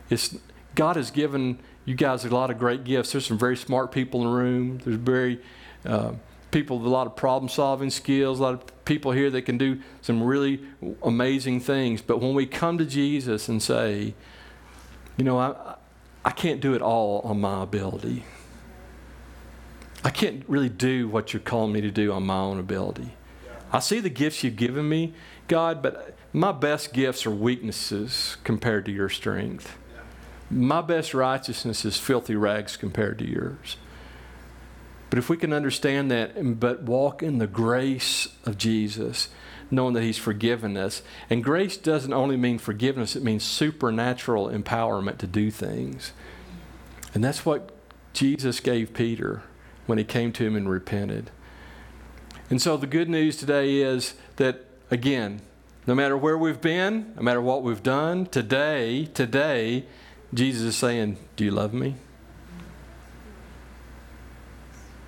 It's, 0.09 0.37
God 0.74 0.96
has 0.96 1.11
given 1.11 1.59
you 1.85 1.94
guys 1.94 2.24
a 2.24 2.31
lot 2.31 2.50
of 2.50 2.59
great 2.59 2.85
gifts. 2.85 3.12
There's 3.12 3.27
some 3.27 3.38
very 3.38 3.57
smart 3.57 3.92
people 3.92 4.22
in 4.22 4.29
the 4.29 4.33
room. 4.35 4.79
There's 4.79 4.96
very 4.96 5.40
uh, 5.85 6.12
people 6.50 6.79
with 6.79 6.87
a 6.87 6.90
lot 6.90 7.07
of 7.07 7.16
problem 7.16 7.48
solving 7.48 7.90
skills, 7.90 8.38
a 8.38 8.42
lot 8.42 8.55
of 8.55 8.85
people 8.85 9.12
here 9.12 9.29
that 9.31 9.42
can 9.42 9.59
do 9.59 9.81
some 10.00 10.22
really 10.22 10.61
amazing 11.03 11.61
things. 11.61 12.00
But 12.00 12.20
when 12.20 12.35
we 12.35 12.46
come 12.46 12.79
to 12.79 12.87
Jesus 12.87 13.48
and 13.48 13.62
say, 13.62 14.14
you 15.16 15.24
know, 15.24 15.38
I, 15.38 15.74
I 16.24 16.31
can't 16.31 16.61
do 16.61 16.74
it 16.74 16.81
all 16.81 17.20
on 17.20 17.40
my 17.40 17.62
ability, 17.62 18.24
I 20.04 20.10
can't 20.10 20.44
really 20.46 20.68
do 20.68 21.08
what 21.08 21.32
you're 21.32 21.40
calling 21.40 21.72
me 21.72 21.80
to 21.80 21.90
do 21.90 22.12
on 22.12 22.26
my 22.26 22.36
own 22.36 22.60
ability. 22.60 23.14
I 23.72 23.78
see 23.80 24.00
the 24.00 24.10
gifts 24.10 24.44
you've 24.44 24.56
given 24.56 24.86
me, 24.86 25.14
God, 25.48 25.82
but 25.82 26.14
my 26.32 26.52
best 26.52 26.92
gifts 26.92 27.24
are 27.24 27.30
weaknesses 27.30 28.36
compared 28.44 28.84
to 28.84 28.92
your 28.92 29.08
strength. 29.08 29.78
My 30.50 30.82
best 30.82 31.14
righteousness 31.14 31.86
is 31.86 31.98
filthy 31.98 32.36
rags 32.36 32.76
compared 32.76 33.18
to 33.20 33.26
yours. 33.26 33.78
But 35.08 35.18
if 35.18 35.30
we 35.30 35.38
can 35.38 35.54
understand 35.54 36.10
that, 36.10 36.60
but 36.60 36.82
walk 36.82 37.22
in 37.22 37.38
the 37.38 37.46
grace 37.46 38.28
of 38.44 38.58
Jesus, 38.58 39.28
knowing 39.70 39.94
that 39.94 40.02
He's 40.02 40.18
forgiven 40.18 40.76
us. 40.76 41.02
And 41.30 41.42
grace 41.42 41.78
doesn't 41.78 42.12
only 42.12 42.36
mean 42.36 42.58
forgiveness, 42.58 43.16
it 43.16 43.22
means 43.22 43.42
supernatural 43.42 44.48
empowerment 44.48 45.16
to 45.18 45.26
do 45.26 45.50
things. 45.50 46.12
And 47.14 47.24
that's 47.24 47.46
what 47.46 47.70
Jesus 48.12 48.60
gave 48.60 48.92
Peter 48.92 49.42
when 49.86 49.98
he 49.98 50.04
came 50.04 50.32
to 50.32 50.44
him 50.44 50.56
and 50.56 50.68
repented. 50.68 51.30
And 52.50 52.60
so 52.60 52.76
the 52.76 52.86
good 52.86 53.08
news 53.08 53.36
today 53.36 53.80
is 53.80 54.14
that, 54.36 54.64
again, 54.90 55.40
no 55.86 55.94
matter 55.94 56.16
where 56.16 56.36
we've 56.38 56.60
been, 56.60 57.12
no 57.16 57.22
matter 57.22 57.40
what 57.40 57.62
we've 57.62 57.82
done, 57.82 58.26
today, 58.26 59.06
today, 59.06 59.84
Jesus 60.32 60.62
is 60.62 60.76
saying, 60.76 61.18
Do 61.36 61.44
you 61.44 61.50
love 61.50 61.72
me? 61.72 61.96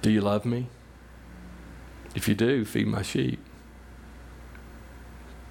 Do 0.03 0.11
you 0.11 0.21
love 0.21 0.45
me? 0.45 0.69
If 2.15 2.29
you 2.29 2.35
do, 2.35 2.65
feed 2.65 2.87
my 2.87 3.03
sheep. 3.03 3.41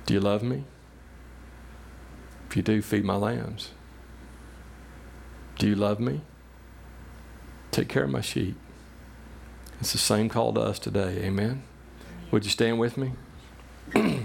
Do 0.05 0.13
you 0.13 0.19
love 0.19 0.43
me? 0.43 0.63
If 2.49 2.55
you 2.55 2.63
do, 2.63 2.81
feed 2.81 3.03
my 3.03 3.15
lambs. 3.15 3.71
Do 5.57 5.67
you 5.67 5.75
love 5.75 5.99
me? 5.99 6.21
Take 7.71 7.89
care 7.89 8.03
of 8.03 8.09
my 8.09 8.21
sheep. 8.21 8.55
It's 9.85 9.91
the 9.91 9.99
same 9.99 10.29
call 10.29 10.51
to 10.53 10.61
us 10.61 10.79
today. 10.79 11.19
Amen. 11.25 11.61
Would 12.31 12.43
you 12.43 12.49
stand 12.49 12.79
with 12.79 12.97
me? 12.97 13.11